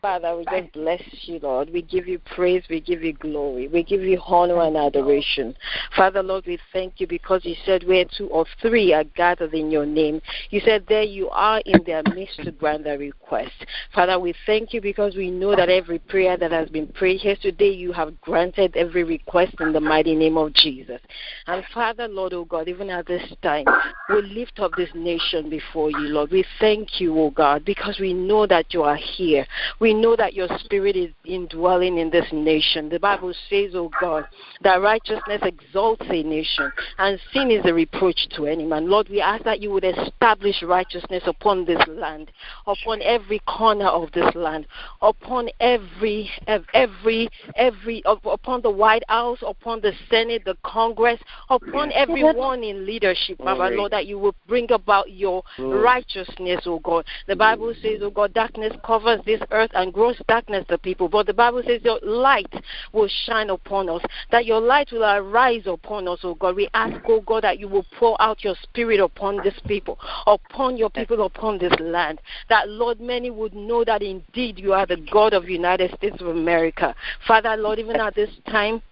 Father, 0.00 0.36
we 0.36 0.44
just 0.44 0.72
bless 0.72 1.02
you, 1.22 1.38
Lord. 1.38 1.70
We 1.70 1.82
give 1.82 2.06
you 2.06 2.18
praise. 2.34 2.62
We 2.68 2.80
give 2.80 3.02
you 3.02 3.12
glory. 3.14 3.68
We 3.68 3.82
give 3.82 4.02
you 4.02 4.20
honor 4.26 4.62
and 4.62 4.76
adoration. 4.76 5.54
Father, 5.96 6.22
Lord, 6.22 6.44
we 6.46 6.58
thank 6.72 7.00
you 7.00 7.06
because 7.06 7.44
you 7.44 7.54
said 7.64 7.84
where 7.84 8.04
two 8.16 8.28
or 8.28 8.46
three 8.60 8.92
are 8.92 9.04
gathered 9.04 9.54
in 9.54 9.70
your 9.70 9.86
name. 9.86 10.20
You 10.50 10.60
said 10.64 10.84
there 10.88 11.02
you 11.02 11.28
are 11.30 11.60
in 11.66 11.82
their 11.84 12.02
midst 12.14 12.42
to 12.44 12.52
grant 12.52 12.84
their 12.84 12.98
request. 12.98 13.52
Father, 13.94 14.18
we 14.18 14.34
thank 14.46 14.72
you 14.72 14.80
because 14.80 15.14
we 15.16 15.30
know 15.30 15.56
that 15.56 15.68
every 15.68 15.98
prayer 15.98 16.36
that 16.36 16.52
has 16.52 16.68
been 16.68 16.86
prayed 16.88 17.20
here 17.20 17.36
today, 17.40 17.70
you 17.70 17.92
have 17.92 18.18
granted 18.20 18.76
every 18.76 19.04
request 19.04 19.54
in 19.60 19.72
the 19.72 19.80
mighty 19.80 20.14
name 20.14 20.36
of 20.36 20.52
Jesus. 20.54 21.00
And 21.46 21.64
Father, 21.72 22.08
Lord, 22.08 22.32
oh 22.32 22.44
God, 22.44 22.68
even 22.68 22.90
at 22.90 23.06
this 23.06 23.32
time, 23.42 23.66
we 24.08 24.22
lift 24.22 24.60
up 24.60 24.72
this 24.76 24.90
nation 24.94 25.49
before 25.50 25.90
you, 25.90 26.08
Lord. 26.08 26.30
We 26.30 26.44
thank 26.58 27.00
you, 27.00 27.18
O 27.18 27.30
God, 27.30 27.64
because 27.64 27.98
we 27.98 28.14
know 28.14 28.46
that 28.46 28.72
you 28.72 28.82
are 28.82 28.96
here. 28.96 29.46
We 29.80 29.92
know 29.92 30.16
that 30.16 30.34
your 30.34 30.48
spirit 30.60 30.96
is 30.96 31.10
indwelling 31.24 31.98
in 31.98 32.10
this 32.10 32.26
nation. 32.32 32.88
The 32.88 33.00
Bible 33.00 33.34
says, 33.48 33.74
O 33.74 33.90
God, 34.00 34.26
that 34.62 34.80
righteousness 34.80 35.42
exalts 35.42 36.06
a 36.08 36.22
nation 36.22 36.72
and 36.98 37.20
sin 37.32 37.50
is 37.50 37.64
a 37.64 37.74
reproach 37.74 38.28
to 38.36 38.46
any 38.46 38.64
man. 38.64 38.88
Lord, 38.88 39.08
we 39.08 39.20
ask 39.20 39.44
that 39.44 39.60
you 39.60 39.70
would 39.70 39.84
establish 39.84 40.62
righteousness 40.62 41.22
upon 41.26 41.64
this 41.64 41.80
land, 41.88 42.30
upon 42.66 43.02
every 43.02 43.40
corner 43.40 43.88
of 43.88 44.12
this 44.12 44.34
land, 44.34 44.66
upon 45.02 45.48
every 45.60 46.30
every 46.74 47.28
every 47.56 48.02
upon 48.06 48.62
the 48.62 48.70
White 48.70 49.02
House, 49.08 49.38
upon 49.46 49.80
the 49.80 49.92
Senate, 50.08 50.44
the 50.44 50.56
Congress, 50.64 51.18
upon 51.48 51.90
everyone 51.92 52.62
in 52.62 52.86
leadership, 52.86 53.38
Father 53.38 53.70
Lord, 53.74 53.92
that 53.92 54.06
you 54.06 54.18
will 54.18 54.34
bring 54.46 54.70
about 54.70 55.10
your 55.10 55.39
Mm. 55.58 55.82
righteousness, 55.82 56.62
O 56.66 56.78
God. 56.78 57.04
The 57.26 57.36
Bible 57.36 57.74
mm. 57.74 57.82
says, 57.82 58.02
O 58.02 58.10
God, 58.10 58.32
darkness 58.34 58.72
covers 58.84 59.20
this 59.24 59.40
earth 59.50 59.70
and 59.74 59.92
gross 59.92 60.16
darkness 60.28 60.64
the 60.68 60.78
people. 60.78 61.08
But 61.08 61.26
the 61.26 61.34
Bible 61.34 61.62
says 61.66 61.80
your 61.84 62.00
light 62.02 62.52
will 62.92 63.08
shine 63.26 63.50
upon 63.50 63.88
us, 63.88 64.02
that 64.30 64.46
your 64.46 64.60
light 64.60 64.90
will 64.92 65.04
arise 65.04 65.62
upon 65.66 66.08
us, 66.08 66.20
O 66.22 66.34
God. 66.34 66.56
We 66.56 66.68
ask, 66.74 66.96
O 67.08 67.20
God, 67.20 67.44
that 67.44 67.58
you 67.58 67.68
will 67.68 67.86
pour 67.98 68.20
out 68.20 68.44
your 68.44 68.54
spirit 68.62 69.00
upon 69.00 69.38
this 69.42 69.58
people, 69.66 69.98
upon 70.26 70.76
your 70.76 70.90
people, 70.90 71.24
upon 71.24 71.58
this 71.58 71.72
land. 71.80 72.20
That, 72.48 72.68
Lord, 72.68 73.00
many 73.00 73.30
would 73.30 73.54
know 73.54 73.84
that 73.84 74.02
indeed 74.02 74.58
you 74.58 74.72
are 74.72 74.86
the 74.86 75.04
God 75.10 75.32
of 75.32 75.46
the 75.46 75.52
United 75.52 75.94
States 75.96 76.20
of 76.20 76.28
America. 76.28 76.94
Father, 77.26 77.56
Lord, 77.56 77.78
even 77.78 77.96
at 77.96 78.14
this 78.14 78.30
time, 78.48 78.82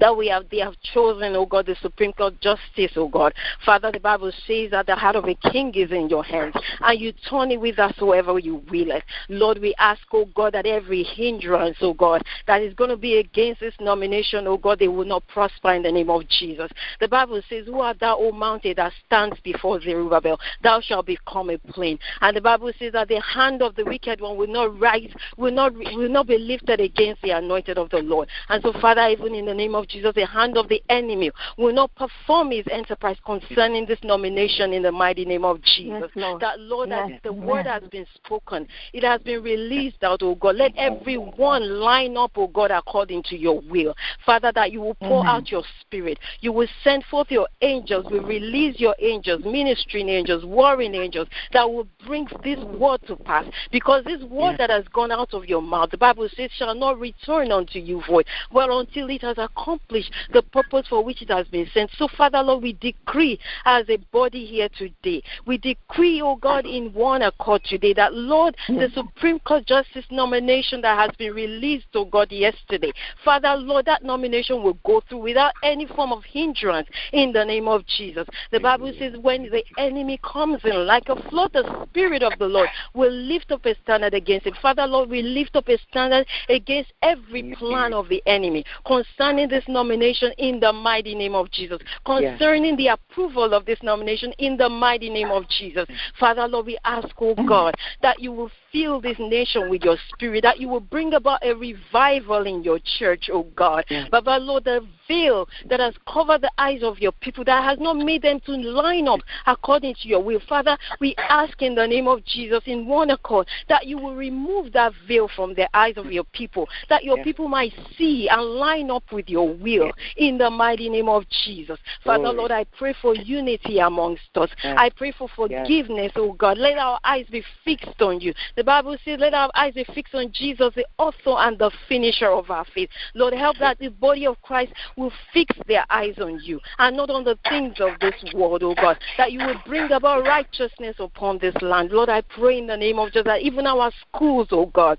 that 0.00 0.16
we 0.16 0.28
have 0.28 0.48
they 0.50 0.58
have 0.58 0.74
chosen, 0.94 1.34
oh 1.36 1.46
God, 1.46 1.66
the 1.66 1.76
Supreme 1.80 2.12
Court 2.12 2.40
justice, 2.40 2.92
oh 2.96 3.08
God. 3.08 3.34
Father, 3.64 3.90
the 3.92 4.00
Bible 4.00 4.32
says 4.46 4.70
that 4.70 4.86
the 4.86 4.94
heart 4.94 5.16
of 5.16 5.24
a 5.24 5.34
king 5.34 5.74
is 5.74 5.90
in 5.90 6.08
your 6.08 6.24
hands, 6.24 6.54
and 6.80 7.00
you 7.00 7.12
turn 7.28 7.50
it 7.50 7.60
with 7.60 7.78
us 7.78 7.94
whoever 7.98 8.38
you 8.38 8.62
will 8.70 8.90
it. 8.90 9.04
Lord, 9.28 9.58
we 9.58 9.74
ask, 9.78 10.02
oh 10.12 10.26
God, 10.34 10.54
that 10.54 10.66
every 10.66 11.02
hindrance, 11.02 11.78
oh 11.80 11.94
God, 11.94 12.22
that 12.46 12.62
is 12.62 12.74
going 12.74 12.90
to 12.90 12.96
be 12.96 13.18
against 13.18 13.60
this 13.60 13.74
nomination, 13.80 14.46
oh 14.46 14.56
God, 14.56 14.78
they 14.78 14.88
will 14.88 15.04
not 15.04 15.26
prosper 15.28 15.72
in 15.72 15.82
the 15.82 15.92
name 15.92 16.10
of 16.10 16.28
Jesus. 16.28 16.70
The 17.00 17.08
Bible 17.08 17.40
says, 17.48 17.66
Who 17.66 17.80
art 17.80 18.00
thou, 18.00 18.16
O 18.18 18.32
mountain, 18.32 18.74
that 18.76 18.92
stands 19.06 19.38
before 19.40 19.80
Zerubbabel? 19.80 20.38
Thou 20.62 20.80
shalt 20.80 21.06
become 21.06 21.50
a 21.50 21.58
plain. 21.58 21.98
And 22.20 22.36
the 22.36 22.40
Bible 22.40 22.72
says 22.78 22.92
that 22.92 23.08
the 23.08 23.20
hand 23.20 23.62
of 23.62 23.74
the 23.74 23.84
wicked 23.84 24.20
one 24.20 24.36
will 24.36 24.46
not 24.46 24.78
rise, 24.78 25.10
will 25.36 25.52
not 25.52 25.74
will 25.74 26.08
not 26.08 26.26
be 26.26 26.38
lifted 26.38 26.80
against 26.80 27.22
the 27.22 27.30
anointed 27.30 27.78
of 27.78 27.90
the 27.90 27.98
Lord. 27.98 28.28
And 28.48 28.62
so, 28.62 28.72
Father, 28.80 29.06
even 29.08 29.34
in 29.34 29.46
the 29.46 29.54
name 29.54 29.74
of 29.74 29.85
Jesus, 29.88 30.12
the 30.14 30.26
hand 30.26 30.56
of 30.56 30.68
the 30.68 30.82
enemy 30.88 31.30
will 31.56 31.72
not 31.72 31.94
perform 31.94 32.50
his 32.50 32.64
enterprise 32.70 33.16
concerning 33.24 33.86
this 33.86 33.98
nomination 34.02 34.72
in 34.72 34.82
the 34.82 34.92
mighty 34.92 35.24
name 35.24 35.44
of 35.44 35.60
Jesus. 35.62 36.02
Yes, 36.02 36.10
Lord. 36.14 36.42
That, 36.42 36.60
Lord, 36.60 36.88
yes, 36.88 37.10
that 37.10 37.22
the 37.22 37.32
word 37.32 37.66
has 37.66 37.82
been 37.90 38.06
spoken, 38.14 38.66
it 38.92 39.04
has 39.04 39.20
been 39.22 39.42
released 39.42 40.02
out, 40.02 40.22
oh 40.22 40.34
God. 40.34 40.56
Let 40.56 40.72
everyone 40.76 41.80
line 41.80 42.16
up, 42.16 42.32
oh 42.36 42.48
God, 42.48 42.70
according 42.70 43.22
to 43.24 43.36
your 43.36 43.60
will. 43.60 43.94
Father, 44.24 44.52
that 44.54 44.72
you 44.72 44.80
will 44.80 44.94
pour 44.94 45.20
Amen. 45.20 45.26
out 45.26 45.50
your 45.50 45.62
spirit. 45.80 46.18
You 46.40 46.52
will 46.52 46.68
send 46.82 47.04
forth 47.10 47.30
your 47.30 47.48
angels, 47.60 48.06
will 48.10 48.24
release 48.24 48.78
your 48.78 48.96
angels, 49.00 49.42
ministering 49.44 50.08
angels, 50.08 50.44
warring 50.44 50.94
angels, 50.94 51.28
that 51.52 51.70
will 51.70 51.86
bring 52.06 52.26
this 52.42 52.58
word 52.78 53.00
to 53.06 53.16
pass. 53.16 53.44
Because 53.70 54.04
this 54.04 54.22
word 54.22 54.52
yes. 54.52 54.58
that 54.58 54.70
has 54.70 54.84
gone 54.92 55.12
out 55.12 55.34
of 55.34 55.46
your 55.46 55.62
mouth, 55.62 55.90
the 55.90 55.98
Bible 55.98 56.28
says, 56.34 56.50
shall 56.56 56.74
not 56.74 56.98
return 56.98 57.52
unto 57.52 57.78
you 57.78 58.02
void, 58.08 58.26
well, 58.50 58.80
until 58.80 59.08
it 59.10 59.22
has 59.22 59.36
accomplished 59.38 59.65
accomplish 59.66 60.08
the 60.32 60.42
purpose 60.42 60.86
for 60.88 61.02
which 61.04 61.22
it 61.22 61.30
has 61.30 61.46
been 61.48 61.66
sent. 61.74 61.90
So, 61.96 62.08
Father 62.16 62.42
Lord, 62.42 62.62
we 62.62 62.74
decree 62.74 63.38
as 63.64 63.88
a 63.88 63.96
body 64.12 64.44
here 64.44 64.68
today, 64.76 65.22
we 65.46 65.58
decree, 65.58 66.22
oh 66.22 66.36
God, 66.36 66.66
in 66.66 66.92
one 66.92 67.22
accord 67.22 67.64
today 67.64 67.92
that, 67.94 68.14
Lord, 68.14 68.56
the 68.68 68.88
Supreme 68.94 69.38
Court 69.40 69.66
Justice 69.66 70.04
nomination 70.10 70.80
that 70.82 70.98
has 70.98 71.14
been 71.16 71.34
released, 71.34 71.86
oh 71.94 72.04
God, 72.04 72.30
yesterday, 72.30 72.92
Father 73.24 73.54
Lord, 73.56 73.86
that 73.86 74.04
nomination 74.04 74.62
will 74.62 74.78
go 74.84 75.02
through 75.08 75.18
without 75.18 75.52
any 75.62 75.86
form 75.86 76.12
of 76.12 76.22
hindrance 76.24 76.88
in 77.12 77.32
the 77.32 77.44
name 77.44 77.68
of 77.68 77.84
Jesus. 77.86 78.26
The 78.52 78.60
Bible 78.60 78.92
says, 78.98 79.14
when 79.20 79.44
the 79.44 79.64
enemy 79.78 80.20
comes 80.22 80.60
in 80.64 80.86
like 80.86 81.08
a 81.08 81.16
flood, 81.28 81.52
the 81.52 81.86
Spirit 81.90 82.22
of 82.22 82.38
the 82.38 82.46
Lord 82.46 82.68
will 82.94 83.12
lift 83.12 83.50
up 83.50 83.66
a 83.66 83.74
standard 83.82 84.14
against 84.14 84.46
it. 84.46 84.54
Father 84.62 84.86
Lord, 84.86 85.10
we 85.10 85.22
lift 85.22 85.56
up 85.56 85.68
a 85.68 85.78
standard 85.90 86.26
against 86.48 86.92
every 87.02 87.54
plan 87.58 87.92
of 87.92 88.08
the 88.08 88.22
enemy 88.26 88.64
concerning 88.86 89.48
this 89.56 89.64
nomination 89.68 90.32
in 90.36 90.60
the 90.60 90.70
mighty 90.70 91.14
name 91.14 91.34
of 91.34 91.50
Jesus. 91.50 91.78
Concerning 92.04 92.78
yes. 92.78 92.78
the 92.78 92.88
approval 92.88 93.54
of 93.54 93.64
this 93.64 93.78
nomination 93.82 94.32
in 94.38 94.58
the 94.58 94.68
mighty 94.68 95.08
name 95.08 95.30
of 95.30 95.48
Jesus. 95.48 95.86
Father, 96.20 96.46
Lord, 96.46 96.66
we 96.66 96.76
ask, 96.84 97.08
oh 97.20 97.34
God, 97.48 97.74
that 98.02 98.20
you 98.20 98.32
will 98.32 98.50
fill 98.70 99.00
this 99.00 99.16
nation 99.18 99.70
with 99.70 99.82
your 99.82 99.96
spirit, 100.10 100.42
that 100.42 100.60
you 100.60 100.68
will 100.68 100.80
bring 100.80 101.14
about 101.14 101.40
a 101.42 101.54
revival 101.54 102.46
in 102.46 102.62
your 102.62 102.78
church, 102.98 103.30
oh 103.32 103.46
God. 103.56 103.84
Yes. 103.88 104.08
But, 104.10 104.24
but 104.24 104.42
Lord, 104.42 104.64
the 104.64 104.86
veil 105.08 105.48
that 105.70 105.80
has 105.80 105.94
covered 106.06 106.42
the 106.42 106.50
eyes 106.58 106.82
of 106.82 106.98
your 106.98 107.12
people, 107.12 107.44
that 107.44 107.64
has 107.64 107.78
not 107.78 107.96
made 107.96 108.22
them 108.22 108.40
to 108.40 108.52
line 108.52 109.08
up 109.08 109.20
according 109.46 109.94
to 110.02 110.08
your 110.08 110.22
will. 110.22 110.40
Father, 110.46 110.76
we 111.00 111.14
ask 111.16 111.62
in 111.62 111.74
the 111.74 111.86
name 111.86 112.08
of 112.08 112.24
Jesus 112.26 112.60
in 112.66 112.86
one 112.86 113.10
accord 113.10 113.48
that 113.70 113.86
you 113.86 113.96
will 113.96 114.14
remove 114.14 114.72
that 114.72 114.92
veil 115.08 115.30
from 115.34 115.54
the 115.54 115.68
eyes 115.74 115.94
of 115.96 116.12
your 116.12 116.24
people, 116.24 116.68
that 116.90 117.04
your 117.04 117.16
yes. 117.18 117.24
people 117.24 117.48
might 117.48 117.72
see 117.96 118.28
and 118.28 118.42
line 118.42 118.90
up 118.90 119.04
with 119.12 119.30
your 119.30 119.45
will 119.54 119.92
in 120.16 120.38
the 120.38 120.50
mighty 120.50 120.88
name 120.88 121.08
of 121.08 121.24
Jesus. 121.44 121.78
Father, 122.04 122.24
Glory. 122.24 122.36
Lord, 122.36 122.50
I 122.50 122.64
pray 122.64 122.94
for 123.00 123.14
unity 123.14 123.78
amongst 123.78 124.36
us. 124.36 124.50
Yes. 124.62 124.76
I 124.78 124.90
pray 124.90 125.12
for 125.12 125.28
forgiveness, 125.34 126.12
oh 126.16 126.32
God. 126.32 126.58
Let 126.58 126.78
our 126.78 126.98
eyes 127.04 127.26
be 127.30 127.42
fixed 127.64 128.00
on 128.00 128.20
you. 128.20 128.32
The 128.56 128.64
Bible 128.64 128.96
says, 129.04 129.18
let 129.20 129.34
our 129.34 129.50
eyes 129.54 129.74
be 129.74 129.84
fixed 129.94 130.14
on 130.14 130.32
Jesus, 130.32 130.72
the 130.74 130.86
author 130.98 131.36
and 131.38 131.58
the 131.58 131.70
finisher 131.88 132.30
of 132.30 132.50
our 132.50 132.64
faith. 132.74 132.90
Lord, 133.14 133.34
help 133.34 133.58
that 133.58 133.78
the 133.78 133.88
body 133.88 134.26
of 134.26 134.40
Christ 134.42 134.72
will 134.96 135.12
fix 135.32 135.56
their 135.66 135.84
eyes 135.90 136.14
on 136.18 136.40
you 136.42 136.60
and 136.78 136.96
not 136.96 137.10
on 137.10 137.24
the 137.24 137.38
things 137.48 137.76
of 137.80 137.98
this 138.00 138.14
world, 138.34 138.62
oh 138.62 138.74
God. 138.74 138.98
That 139.18 139.32
you 139.32 139.40
will 139.40 139.60
bring 139.66 139.90
about 139.92 140.24
righteousness 140.24 140.96
upon 140.98 141.38
this 141.38 141.54
land. 141.62 141.90
Lord, 141.90 142.08
I 142.08 142.20
pray 142.22 142.58
in 142.58 142.66
the 142.66 142.76
name 142.76 142.98
of 142.98 143.08
Jesus 143.08 143.24
that 143.24 143.42
even 143.42 143.66
our 143.66 143.90
schools, 144.08 144.48
oh 144.50 144.66
God, 144.66 144.98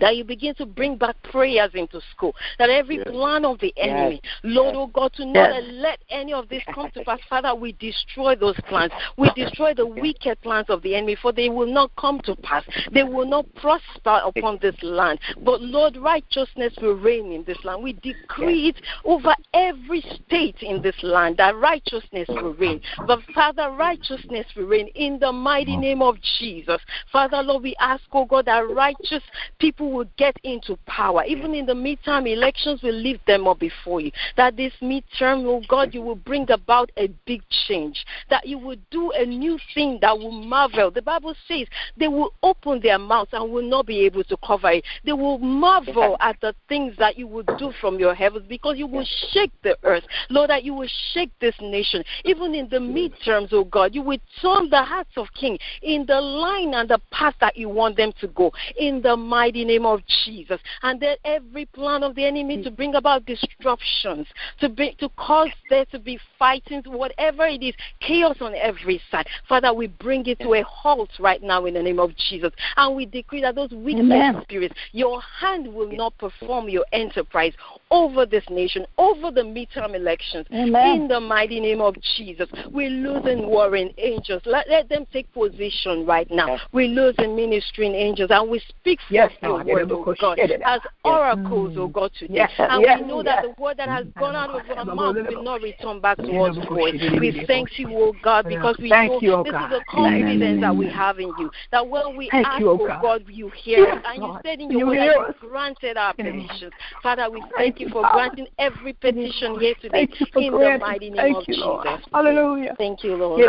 that 0.00 0.16
you 0.16 0.24
begin 0.24 0.54
to 0.56 0.66
bring 0.66 0.96
back 0.96 1.16
prayers 1.24 1.70
into 1.74 2.00
school. 2.12 2.34
That 2.58 2.70
every 2.70 2.96
yes. 2.96 3.06
plan 3.08 3.44
of 3.44 3.58
the 3.60 3.72
enemy, 3.76 4.20
yes. 4.22 4.40
Lord, 4.44 4.74
oh 4.76 4.86
God, 4.86 5.12
to 5.14 5.24
not 5.24 5.54
yes. 5.54 5.64
let 5.72 5.98
any 6.10 6.32
of 6.32 6.48
this 6.48 6.62
come 6.74 6.90
to 6.92 7.04
pass. 7.04 7.18
Father, 7.28 7.54
we 7.54 7.72
destroy 7.72 8.36
those 8.36 8.56
plans. 8.68 8.92
We 9.16 9.30
destroy 9.34 9.74
the 9.74 9.86
wicked 9.86 10.40
plans 10.42 10.66
of 10.68 10.82
the 10.82 10.94
enemy, 10.94 11.16
for 11.20 11.32
they 11.32 11.48
will 11.48 11.72
not 11.72 11.90
come 11.96 12.20
to 12.24 12.36
pass. 12.36 12.64
They 12.92 13.02
will 13.02 13.28
not 13.28 13.46
prosper 13.56 14.20
upon 14.24 14.58
this 14.62 14.76
land. 14.82 15.20
But 15.44 15.60
Lord, 15.62 15.96
righteousness 15.96 16.74
will 16.80 16.94
reign 16.94 17.32
in 17.32 17.44
this 17.44 17.58
land. 17.64 17.82
We 17.82 17.94
decree 17.94 18.68
it 18.68 18.80
over 19.04 19.34
every 19.54 20.02
state 20.26 20.56
in 20.60 20.82
this 20.82 20.96
land 21.02 21.36
that 21.38 21.56
righteousness 21.56 22.28
will 22.28 22.54
reign. 22.54 22.80
But 23.06 23.20
Father, 23.34 23.70
righteousness 23.70 24.46
will 24.56 24.66
reign 24.66 24.88
in 24.94 25.18
the 25.18 25.32
mighty 25.32 25.76
mm. 25.76 25.80
name 25.80 26.02
of 26.02 26.16
Jesus. 26.38 26.80
Father, 27.10 27.42
Lord, 27.42 27.62
we 27.62 27.74
ask, 27.80 28.02
oh 28.12 28.24
God, 28.24 28.46
that 28.46 28.68
righteous 28.70 29.22
people 29.58 29.87
will 29.88 30.08
get 30.16 30.36
into 30.44 30.76
power. 30.86 31.24
Even 31.24 31.54
in 31.54 31.66
the 31.66 31.72
midterm 31.72 32.30
elections, 32.30 32.82
we 32.82 32.92
lift 32.92 33.26
them 33.26 33.46
up 33.46 33.58
before 33.58 34.00
you. 34.00 34.10
That 34.36 34.56
this 34.56 34.72
midterm, 34.80 35.44
oh 35.46 35.62
God, 35.68 35.94
you 35.94 36.02
will 36.02 36.16
bring 36.16 36.50
about 36.50 36.90
a 36.96 37.08
big 37.26 37.42
change. 37.66 38.04
That 38.30 38.46
you 38.46 38.58
will 38.58 38.76
do 38.90 39.10
a 39.12 39.24
new 39.24 39.58
thing 39.74 39.98
that 40.02 40.18
will 40.18 40.32
marvel. 40.32 40.90
The 40.90 41.02
Bible 41.02 41.34
says 41.46 41.66
they 41.96 42.08
will 42.08 42.32
open 42.42 42.80
their 42.82 42.98
mouths 42.98 43.30
and 43.32 43.50
will 43.50 43.68
not 43.68 43.86
be 43.86 44.00
able 44.00 44.24
to 44.24 44.36
cover 44.44 44.70
it. 44.70 44.84
They 45.04 45.12
will 45.12 45.38
marvel 45.38 46.16
at 46.20 46.40
the 46.40 46.54
things 46.68 46.94
that 46.98 47.18
you 47.18 47.26
will 47.26 47.44
do 47.58 47.72
from 47.80 47.98
your 47.98 48.14
heavens 48.14 48.46
because 48.48 48.78
you 48.78 48.86
will 48.86 49.06
shake 49.32 49.52
the 49.62 49.76
earth. 49.82 50.04
Lord, 50.30 50.50
that 50.50 50.64
you 50.64 50.74
will 50.74 50.88
shake 51.12 51.30
this 51.40 51.54
nation. 51.60 52.04
Even 52.24 52.54
in 52.54 52.68
the 52.68 52.76
midterms, 52.76 53.48
oh 53.52 53.64
God, 53.64 53.94
you 53.94 54.02
will 54.02 54.18
turn 54.40 54.70
the 54.70 54.82
hearts 54.82 55.10
of 55.16 55.26
kings 55.38 55.58
in 55.82 56.04
the 56.06 56.20
line 56.20 56.74
and 56.74 56.88
the 56.88 57.00
path 57.10 57.34
that 57.40 57.56
you 57.56 57.68
want 57.68 57.96
them 57.96 58.12
to 58.20 58.28
go. 58.28 58.52
In 58.76 59.02
the 59.02 59.16
mighty 59.16 59.64
name 59.68 59.86
of 59.86 60.00
Jesus. 60.24 60.60
And 60.82 60.98
that 61.00 61.18
every 61.24 61.66
plan 61.66 62.02
of 62.02 62.16
the 62.16 62.24
enemy 62.24 62.62
to 62.64 62.70
bring 62.70 62.96
about 62.96 63.26
disruptions, 63.26 64.26
to 64.60 64.68
bring, 64.68 64.96
to 64.96 65.08
cause 65.10 65.50
there 65.70 65.84
to 65.86 65.98
be 65.98 66.18
fighting, 66.38 66.82
whatever 66.86 67.46
it 67.46 67.62
is, 67.62 67.74
chaos 68.00 68.36
on 68.40 68.54
every 68.54 69.00
side. 69.10 69.26
Father, 69.48 69.72
we 69.72 69.86
bring 69.86 70.26
it 70.26 70.40
to 70.40 70.54
a 70.54 70.62
halt 70.62 71.10
right 71.20 71.42
now 71.42 71.66
in 71.66 71.74
the 71.74 71.82
name 71.82 72.00
of 72.00 72.10
Jesus. 72.16 72.52
And 72.76 72.96
we 72.96 73.06
decree 73.06 73.42
that 73.42 73.54
those 73.54 73.70
wicked 73.70 74.42
spirits, 74.42 74.74
your 74.92 75.20
hand 75.20 75.72
will 75.72 75.92
not 75.92 76.16
perform 76.18 76.68
your 76.68 76.86
enterprise 76.92 77.52
over 77.90 78.26
this 78.26 78.44
nation, 78.50 78.86
over 78.96 79.30
the 79.30 79.42
midterm 79.42 79.94
elections. 79.94 80.46
Amen. 80.52 81.02
In 81.02 81.08
the 81.08 81.20
mighty 81.20 81.60
name 81.60 81.80
of 81.80 81.94
Jesus. 82.16 82.48
We're 82.70 82.90
losing 82.90 83.46
warring 83.46 83.92
angels. 83.98 84.42
Let, 84.46 84.68
let 84.68 84.88
them 84.88 85.06
take 85.12 85.32
position 85.32 86.06
right 86.06 86.30
now. 86.30 86.48
Yes. 86.48 86.60
We're 86.72 86.88
losing 86.88 87.36
ministering 87.36 87.94
angels. 87.94 88.30
And 88.32 88.50
we 88.50 88.60
speak 88.60 89.00
for 89.08 89.14
yes, 89.14 89.32
your 89.42 89.57
your 89.57 89.57
word, 89.64 89.90
oh 89.92 90.14
God, 90.20 90.38
as 90.64 90.80
oracles, 91.04 91.72
oh 91.76 91.88
God, 91.88 92.10
today. 92.18 92.46
And 92.58 92.82
we 92.82 93.08
know 93.08 93.22
that 93.22 93.42
the 93.42 93.54
word 93.62 93.76
that 93.78 93.88
has 93.88 94.06
gone 94.18 94.34
out 94.34 94.50
of 94.50 94.62
our 94.76 94.84
mouth 94.84 95.16
will 95.16 95.42
not 95.42 95.62
return 95.62 96.00
back 96.00 96.18
to 96.18 96.22
us 96.24 96.56
void. 96.68 96.94
We 97.20 97.44
thank 97.46 97.78
you, 97.78 97.88
oh 97.92 98.14
God, 98.22 98.46
because 98.48 98.76
we 98.78 98.90
know 98.90 99.20
this 99.20 99.54
is 99.54 99.72
a 99.72 99.84
confidence 99.88 100.60
that 100.60 100.76
we 100.76 100.88
have 100.88 101.18
in 101.18 101.34
you. 101.38 101.50
That 101.72 101.88
when 101.88 102.16
we 102.16 102.30
ask, 102.30 102.62
oh, 102.62 102.78
oh 102.80 102.86
God, 103.00 103.24
you 103.28 103.50
hear 103.62 103.86
us. 103.86 104.02
And 104.06 104.22
you 104.22 104.38
said 104.42 104.60
in 104.60 104.70
your 104.70 104.86
word 104.86 104.96
that 104.98 105.34
you 105.40 105.48
granted 105.48 105.96
our 105.96 106.14
petitions. 106.14 106.72
Father, 107.02 107.30
we 107.30 107.42
thank 107.56 107.80
you 107.80 107.88
for 107.88 108.02
granting 108.12 108.46
every 108.58 108.92
petition 108.92 109.58
here 109.58 109.74
today 109.80 110.08
in 110.36 110.52
the 110.52 110.78
mighty 110.80 111.10
name 111.10 111.34
of 111.34 111.44
Jesus. 111.46 112.00
Hallelujah. 112.12 112.74
Thank 112.78 113.02
you, 113.04 113.16
Lord. 113.16 113.40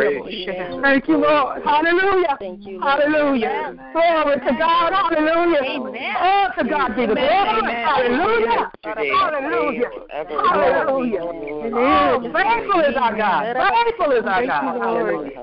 Thank 0.82 1.08
you, 1.08 1.18
Lord. 1.18 1.64
Hallelujah. 1.64 2.38
Thank 2.40 2.66
you. 2.66 2.80
Hallelujah. 2.80 3.76
Glory 3.94 4.40
to 4.40 4.56
God. 4.58 4.94
Hallelujah. 4.94 5.99
Amen. 6.00 6.16
Oh, 6.18 6.48
to 6.58 6.70
God 6.70 6.96
be 6.96 7.06
the 7.06 7.14
glory. 7.14 7.28
Hallelujah. 7.28 8.72
Hallelujah. 8.84 9.90
Hallelujah. 10.10 11.20
Oh, 11.76 12.22
faithful 12.34 12.80
is 12.82 12.96
our 12.96 13.18
God. 13.18 13.56
Faithful 13.56 14.12
is 14.12 14.24
our 14.26 14.46
God. 14.46 14.82
Hallelujah. 14.82 15.36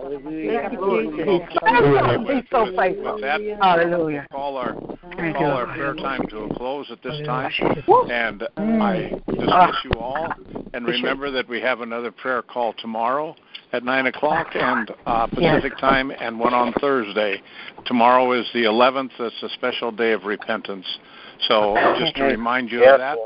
Hallelujah. 0.72 2.34
He's 2.34 2.48
so 2.50 2.72
faithful. 2.74 3.20
Hallelujah. 3.60 4.26
call 4.32 4.56
our 4.56 4.72
call 4.72 5.44
our 5.44 5.66
prayer 5.66 5.94
time 5.94 6.26
to 6.28 6.44
a 6.44 6.54
close 6.54 6.90
at 6.90 7.02
this 7.02 7.20
time, 7.26 7.52
and 8.10 8.42
I 8.56 8.60
mm. 8.60 9.26
dismiss 9.26 9.48
ah. 9.50 9.72
you 9.84 9.90
all. 10.00 10.28
And 10.72 10.86
remember 10.86 11.30
that 11.30 11.48
we 11.48 11.60
have 11.60 11.80
another 11.80 12.10
prayer 12.10 12.42
call 12.42 12.72
tomorrow 12.74 13.36
at 13.72 13.84
nine 13.84 14.06
o'clock 14.06 14.48
and 14.54 14.90
uh, 15.06 15.26
Pacific 15.26 15.76
time, 15.78 16.10
and 16.10 16.38
one 16.38 16.54
on 16.54 16.72
Thursday. 16.80 17.42
Tomorrow 17.84 18.32
is 18.32 18.46
the 18.54 18.64
11th. 18.64 19.10
It's 19.18 19.42
a 19.42 19.48
special 19.50 19.92
day 19.92 20.12
of 20.12 20.24
repentance. 20.24 20.86
So 21.48 21.76
just 21.98 22.16
to 22.16 22.24
remind 22.24 22.70
you 22.70 22.84
of 22.84 22.98
that, 22.98 23.18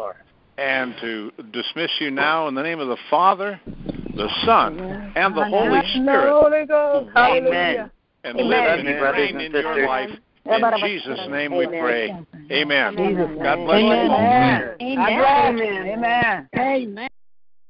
and 0.59 0.95
to 1.01 1.33
dismiss 1.53 1.91
you 2.01 2.11
now 2.11 2.49
in 2.49 2.55
the 2.55 2.63
name 2.63 2.81
of 2.81 2.89
the 2.89 2.99
Father, 3.09 3.61
the 3.67 4.29
Son, 4.45 5.13
and 5.17 5.35
the 5.35 5.45
Holy 5.45 5.81
Spirit. 5.95 6.31
Holy 6.31 6.67
Ghost. 6.67 7.11
Hallelujah. 7.15 7.91
And 8.25 8.37
live 8.37 8.79
and 8.79 8.87
reign 8.87 9.41
in 9.41 9.53
your 9.53 9.87
life. 9.87 10.11
In 10.45 10.63
Jesus' 10.81 11.21
name 11.29 11.57
we 11.57 11.67
pray. 11.67 12.15
Amen. 12.51 12.97
God 13.43 13.65
bless 13.65 13.81
you 13.81 13.87
all. 13.87 14.21
Amen. 14.21 14.77
Amen. 14.81 15.61
Amen. 15.89 16.49
Amen. 16.59 17.11